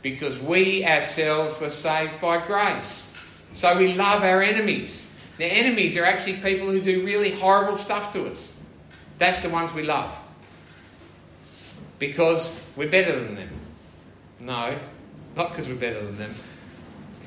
Because 0.02 0.38
we 0.38 0.84
ourselves 0.84 1.60
were 1.60 1.68
saved 1.68 2.20
by 2.20 2.46
grace. 2.46 3.07
So 3.52 3.76
we 3.76 3.94
love 3.94 4.22
our 4.22 4.42
enemies. 4.42 5.06
The 5.38 5.44
enemies 5.44 5.96
are 5.96 6.04
actually 6.04 6.34
people 6.34 6.68
who 6.68 6.80
do 6.80 7.04
really 7.04 7.30
horrible 7.30 7.78
stuff 7.78 8.12
to 8.12 8.26
us. 8.26 8.56
That's 9.18 9.42
the 9.42 9.50
ones 9.50 9.72
we 9.72 9.82
love. 9.82 10.16
Because 11.98 12.60
we're 12.76 12.90
better 12.90 13.18
than 13.18 13.34
them. 13.34 13.50
No, 14.40 14.78
not 15.36 15.50
because 15.50 15.68
we're 15.68 15.74
better 15.74 16.04
than 16.04 16.16
them. 16.18 16.34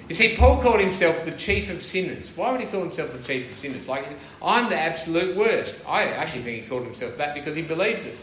You 0.07 0.15
see, 0.15 0.35
Paul 0.35 0.61
called 0.61 0.81
himself 0.81 1.23
the 1.25 1.31
chief 1.31 1.69
of 1.69 1.81
sinners. 1.81 2.35
Why 2.35 2.51
would 2.51 2.59
he 2.59 2.67
call 2.67 2.81
himself 2.81 3.13
the 3.13 3.23
chief 3.23 3.49
of 3.49 3.57
sinners? 3.57 3.87
Like, 3.87 4.05
I'm 4.41 4.69
the 4.69 4.77
absolute 4.77 5.37
worst. 5.37 5.81
I 5.87 6.03
actually 6.03 6.41
think 6.41 6.63
he 6.63 6.69
called 6.69 6.83
himself 6.83 7.17
that 7.17 7.33
because 7.33 7.55
he 7.55 7.61
believed 7.61 8.05
it. 8.05 8.17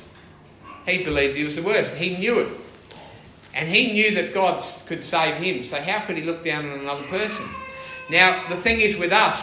He 0.86 1.02
believed 1.04 1.36
he 1.36 1.44
was 1.44 1.56
the 1.56 1.62
worst. 1.62 1.94
He 1.94 2.16
knew 2.18 2.40
it. 2.40 2.48
And 3.54 3.68
he 3.68 3.92
knew 3.92 4.14
that 4.16 4.34
God 4.34 4.62
could 4.86 5.02
save 5.02 5.36
him. 5.36 5.64
So 5.64 5.80
how 5.80 6.00
could 6.00 6.18
he 6.18 6.24
look 6.24 6.44
down 6.44 6.68
on 6.70 6.80
another 6.80 7.04
person? 7.04 7.46
Now, 8.10 8.48
the 8.48 8.56
thing 8.56 8.80
is 8.80 8.96
with 8.96 9.12
us, 9.12 9.42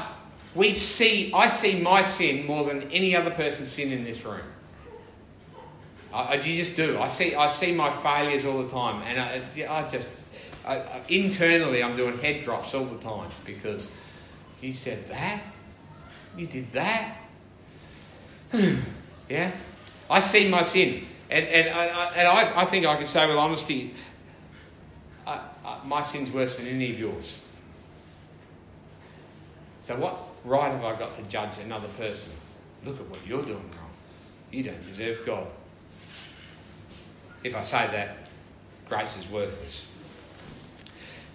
we 0.55 0.73
see, 0.73 1.31
I 1.33 1.47
see 1.47 1.81
my 1.81 2.01
sin 2.01 2.45
more 2.45 2.63
than 2.63 2.83
any 2.91 3.15
other 3.15 3.31
person's 3.31 3.69
sin 3.69 3.91
in 3.91 4.03
this 4.03 4.23
room. 4.23 4.41
I, 6.13 6.21
I 6.21 6.33
you 6.35 6.63
just 6.63 6.75
do. 6.75 6.99
I 6.99 7.07
see, 7.07 7.35
I 7.35 7.47
see 7.47 7.73
my 7.73 7.91
failures 7.91 8.45
all 8.45 8.63
the 8.63 8.69
time. 8.69 9.03
And 9.03 9.19
I, 9.19 9.43
I 9.69 9.89
just, 9.89 10.09
I, 10.65 10.81
internally, 11.09 11.83
I'm 11.83 11.95
doing 11.95 12.17
head 12.19 12.43
drops 12.43 12.73
all 12.73 12.85
the 12.85 13.03
time 13.03 13.29
because 13.45 13.89
you 14.61 14.73
said 14.73 15.05
that, 15.07 15.43
you 16.37 16.47
did 16.47 16.71
that. 16.71 17.17
yeah, 19.29 19.51
I 20.09 20.19
see 20.21 20.49
my 20.49 20.63
sin, 20.63 21.03
and 21.29 21.45
and 21.47 21.69
I, 21.69 21.85
and 22.15 22.27
I, 22.27 22.61
I 22.61 22.65
think 22.65 22.85
I 22.85 22.95
can 22.95 23.07
say 23.07 23.27
with 23.27 23.37
honesty, 23.37 23.93
my 25.85 26.01
sin's 26.01 26.31
worse 26.31 26.57
than 26.57 26.67
any 26.67 26.91
of 26.93 26.99
yours. 26.99 27.39
So 29.85 29.95
what 29.97 30.17
right 30.45 30.71
have 30.71 30.83
I 30.83 30.97
got 30.97 31.15
to 31.17 31.21
judge 31.29 31.59
another 31.63 31.87
person? 31.89 32.33
Look 32.85 32.99
at 32.99 33.07
what 33.07 33.19
you're 33.23 33.43
doing 33.43 33.57
wrong. 33.57 33.91
You 34.49 34.63
don't 34.63 34.83
deserve 34.83 35.23
God. 35.27 35.45
If 37.43 37.55
I 37.55 37.61
say 37.61 37.85
that, 37.91 38.17
grace 38.89 39.15
is 39.15 39.29
worthless. 39.29 39.87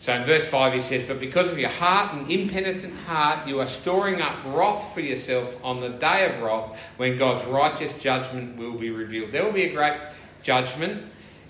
So 0.00 0.14
in 0.14 0.24
verse 0.24 0.48
5 0.48 0.72
he 0.72 0.80
says, 0.80 1.06
But 1.06 1.20
because 1.20 1.52
of 1.52 1.60
your 1.60 1.68
heart 1.68 2.12
and 2.12 2.28
impenitent 2.28 2.96
heart, 2.96 3.46
you 3.46 3.60
are 3.60 3.66
storing 3.66 4.20
up 4.20 4.34
wrath 4.46 4.94
for 4.94 5.00
yourself 5.00 5.56
on 5.62 5.80
the 5.80 5.90
day 5.90 6.26
of 6.26 6.42
wrath 6.42 6.76
when 6.96 7.16
God's 7.16 7.46
righteous 7.46 7.92
judgment 7.98 8.58
will 8.58 8.74
be 8.74 8.90
revealed. 8.90 9.30
There 9.30 9.44
will 9.44 9.52
be 9.52 9.66
a 9.66 9.72
great 9.72 10.00
judgment, 10.42 11.04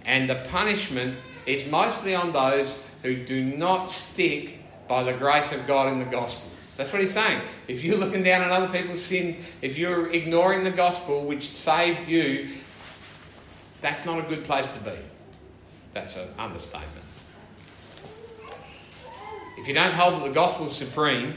and 0.04 0.28
the 0.28 0.34
punishment 0.50 1.16
is 1.46 1.66
mostly 1.70 2.14
on 2.14 2.32
those 2.32 2.76
who 3.02 3.24
do 3.24 3.42
not 3.42 3.88
stick 3.88 4.58
by 4.86 5.02
the 5.02 5.14
grace 5.14 5.50
of 5.52 5.66
God 5.66 5.90
in 5.90 5.98
the 5.98 6.04
gospel. 6.04 6.50
That's 6.80 6.94
what 6.94 7.02
he's 7.02 7.12
saying. 7.12 7.42
If 7.68 7.84
you're 7.84 7.98
looking 7.98 8.22
down 8.22 8.40
on 8.42 8.50
other 8.50 8.72
people's 8.72 9.02
sin, 9.02 9.36
if 9.60 9.76
you're 9.76 10.10
ignoring 10.12 10.64
the 10.64 10.70
gospel 10.70 11.26
which 11.26 11.50
saved 11.50 12.08
you, 12.08 12.48
that's 13.82 14.06
not 14.06 14.18
a 14.18 14.26
good 14.26 14.44
place 14.44 14.66
to 14.66 14.78
be. 14.78 14.96
That's 15.92 16.16
an 16.16 16.28
understatement. 16.38 17.04
If 19.58 19.68
you 19.68 19.74
don't 19.74 19.92
hold 19.92 20.14
that 20.14 20.24
the 20.26 20.32
gospel 20.32 20.68
is 20.68 20.72
supreme, 20.74 21.34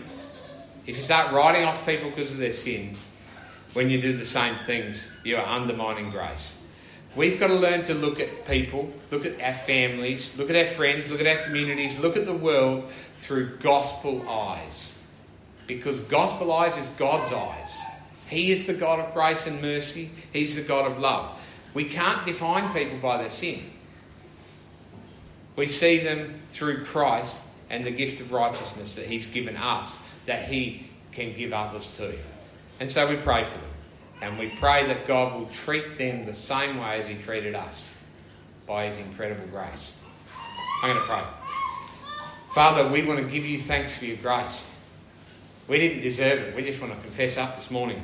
if 0.86 0.96
you 0.96 1.04
start 1.04 1.34
writing 1.34 1.66
off 1.66 1.86
people 1.86 2.10
because 2.10 2.32
of 2.32 2.38
their 2.38 2.54
sin, 2.54 2.96
when 3.74 3.90
you 3.90 4.00
do 4.00 4.16
the 4.16 4.24
same 4.24 4.56
things, 4.66 5.12
you 5.26 5.36
are 5.36 5.46
undermining 5.46 6.10
grace. 6.10 6.56
We've 7.18 7.38
got 7.38 7.48
to 7.48 7.56
learn 7.56 7.84
to 7.84 7.94
look 7.94 8.22
at 8.22 8.48
people, 8.48 8.90
look 9.12 9.26
at 9.26 9.42
our 9.42 9.54
families, 9.54 10.38
look 10.38 10.50
at 10.50 10.56
our 10.56 10.72
friends, 10.72 11.12
look 11.12 11.20
at 11.20 11.28
our 11.28 11.44
communities, 11.44 12.00
look 12.00 12.16
at 12.16 12.26
the 12.26 12.34
world 12.34 12.90
through 13.18 13.58
gospel 13.58 14.26
eyes. 14.30 14.93
Because 15.76 16.00
gospel 16.02 16.52
eyes 16.52 16.78
is 16.78 16.88
God's 16.90 17.32
eyes. 17.32 17.82
He 18.28 18.52
is 18.52 18.66
the 18.66 18.74
God 18.74 19.00
of 19.00 19.14
grace 19.14 19.48
and 19.48 19.62
mercy, 19.62 20.10
He's 20.32 20.56
the 20.56 20.62
God 20.62 20.90
of 20.90 21.00
love. 21.00 21.30
We 21.74 21.86
can't 21.86 22.26
define 22.26 22.74
people 22.74 22.98
by 23.00 23.18
their 23.18 23.30
sin. 23.30 23.64
We 25.56 25.68
see 25.68 26.00
them 26.00 26.42
through 26.50 26.86
Christ 26.86 27.38
and 27.70 27.84
the 27.84 27.92
gift 27.92 28.22
of 28.22 28.32
righteousness 28.32 28.96
that 28.96 29.06
He's 29.06 29.26
given 29.28 29.56
us 29.56 30.04
that 30.26 30.46
He 30.46 30.88
can 31.12 31.36
give 31.36 31.54
others 31.54 31.88
too. 31.96 32.14
And 32.80 32.90
so 32.90 33.08
we 33.08 33.16
pray 33.18 33.44
for 33.44 33.58
them. 33.58 33.70
And 34.22 34.40
we 34.40 34.50
pray 34.50 34.86
that 34.88 35.06
God 35.06 35.38
will 35.38 35.48
treat 35.48 35.98
them 35.98 36.26
the 36.26 36.34
same 36.34 36.78
way 36.78 37.00
as 37.00 37.08
He 37.08 37.16
treated 37.16 37.56
us 37.56 37.94
by 38.66 38.86
His 38.86 38.98
incredible 38.98 39.46
grace. 39.48 39.92
I'm 40.82 40.90
going 40.90 41.02
to 41.02 41.08
pray. 41.08 41.24
Father, 42.54 42.88
we 42.88 43.04
want 43.04 43.20
to 43.20 43.26
give 43.26 43.46
you 43.46 43.58
thanks 43.58 43.96
for 43.96 44.06
your 44.06 44.18
grace. 44.18 44.73
We 45.68 45.80
didn't 45.80 46.02
deserve 46.02 46.40
it. 46.40 46.56
We 46.56 46.64
just 46.64 46.82
want 46.82 46.94
to 46.94 47.02
confess 47.02 47.38
up 47.38 47.56
this 47.56 47.72
morning. 47.72 48.04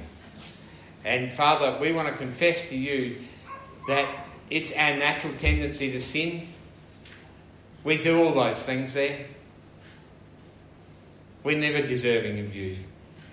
And 1.04 1.32
Father, 1.32 1.78
we 1.80 1.92
want 1.92 2.08
to 2.08 2.14
confess 2.14 2.70
to 2.70 2.78
you 2.78 3.18
that 3.88 4.08
it's 4.50 4.72
our 4.74 4.96
natural 4.96 5.34
tendency 5.34 5.92
to 5.92 6.00
sin. 6.00 6.48
We 7.84 7.98
do 7.98 8.24
all 8.24 8.34
those 8.34 8.64
things 8.64 8.94
there. 8.94 9.18
We're 11.44 11.58
never 11.58 11.86
deserving 11.86 12.40
of 12.40 12.56
you. 12.56 12.78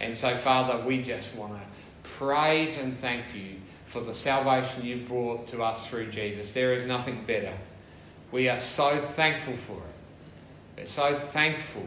And 0.01 0.17
so, 0.17 0.37
Father, 0.37 0.85
we 0.85 1.03
just 1.03 1.35
want 1.37 1.55
to 1.55 2.09
praise 2.11 2.79
and 2.79 2.97
thank 2.97 3.35
you 3.35 3.57
for 3.87 4.01
the 4.01 4.15
salvation 4.15 4.85
you've 4.85 5.09
brought 5.09 5.47
to 5.49 5.63
us 5.63 5.87
through 5.87 6.11
Jesus. 6.11 6.53
There 6.53 6.75
is 6.75 6.85
nothing 6.85 7.25
better. 7.27 7.53
We 8.31 8.49
are 8.49 8.59
so 8.59 8.97
thankful 8.99 9.57
for 9.57 9.79
it. 9.79 10.81
We're 10.81 10.87
so 10.87 11.15
thankful 11.15 11.87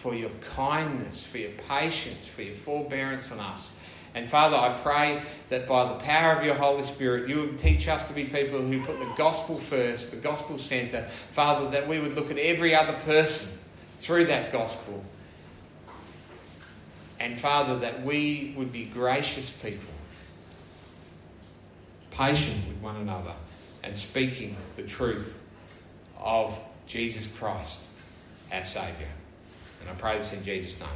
for 0.00 0.14
your 0.14 0.30
kindness, 0.56 1.26
for 1.26 1.36
your 1.36 1.50
patience, 1.68 2.26
for 2.26 2.40
your 2.40 2.54
forbearance 2.54 3.30
on 3.30 3.38
us. 3.38 3.74
And 4.14 4.30
Father, 4.30 4.56
I 4.56 4.74
pray 4.82 5.22
that 5.50 5.66
by 5.66 5.92
the 5.92 5.98
power 5.98 6.32
of 6.32 6.42
your 6.42 6.54
Holy 6.54 6.82
Spirit, 6.82 7.28
you 7.28 7.42
would 7.42 7.58
teach 7.58 7.86
us 7.86 8.08
to 8.08 8.14
be 8.14 8.24
people 8.24 8.62
who 8.62 8.82
put 8.82 8.98
the 8.98 9.12
gospel 9.18 9.58
first, 9.58 10.10
the 10.10 10.16
gospel 10.16 10.56
centre. 10.56 11.02
Father, 11.32 11.70
that 11.72 11.86
we 11.86 12.00
would 12.00 12.14
look 12.14 12.30
at 12.30 12.38
every 12.38 12.74
other 12.74 12.94
person 13.04 13.50
through 13.98 14.24
that 14.24 14.52
gospel. 14.52 15.04
And 17.20 17.38
Father, 17.38 17.78
that 17.80 18.02
we 18.02 18.54
would 18.56 18.72
be 18.72 18.86
gracious 18.86 19.50
people, 19.50 19.92
patient 22.10 22.66
with 22.68 22.78
one 22.78 22.96
another, 22.96 23.34
and 23.82 23.98
speaking 23.98 24.56
the 24.76 24.82
truth 24.82 25.38
of 26.18 26.58
Jesus 26.86 27.26
Christ, 27.26 27.80
our 28.50 28.64
Saviour. 28.64 29.10
And 29.80 29.88
I 29.88 29.92
pray 29.94 30.18
this 30.18 30.32
in 30.32 30.44
Jesus' 30.44 30.78
name. 30.78 30.88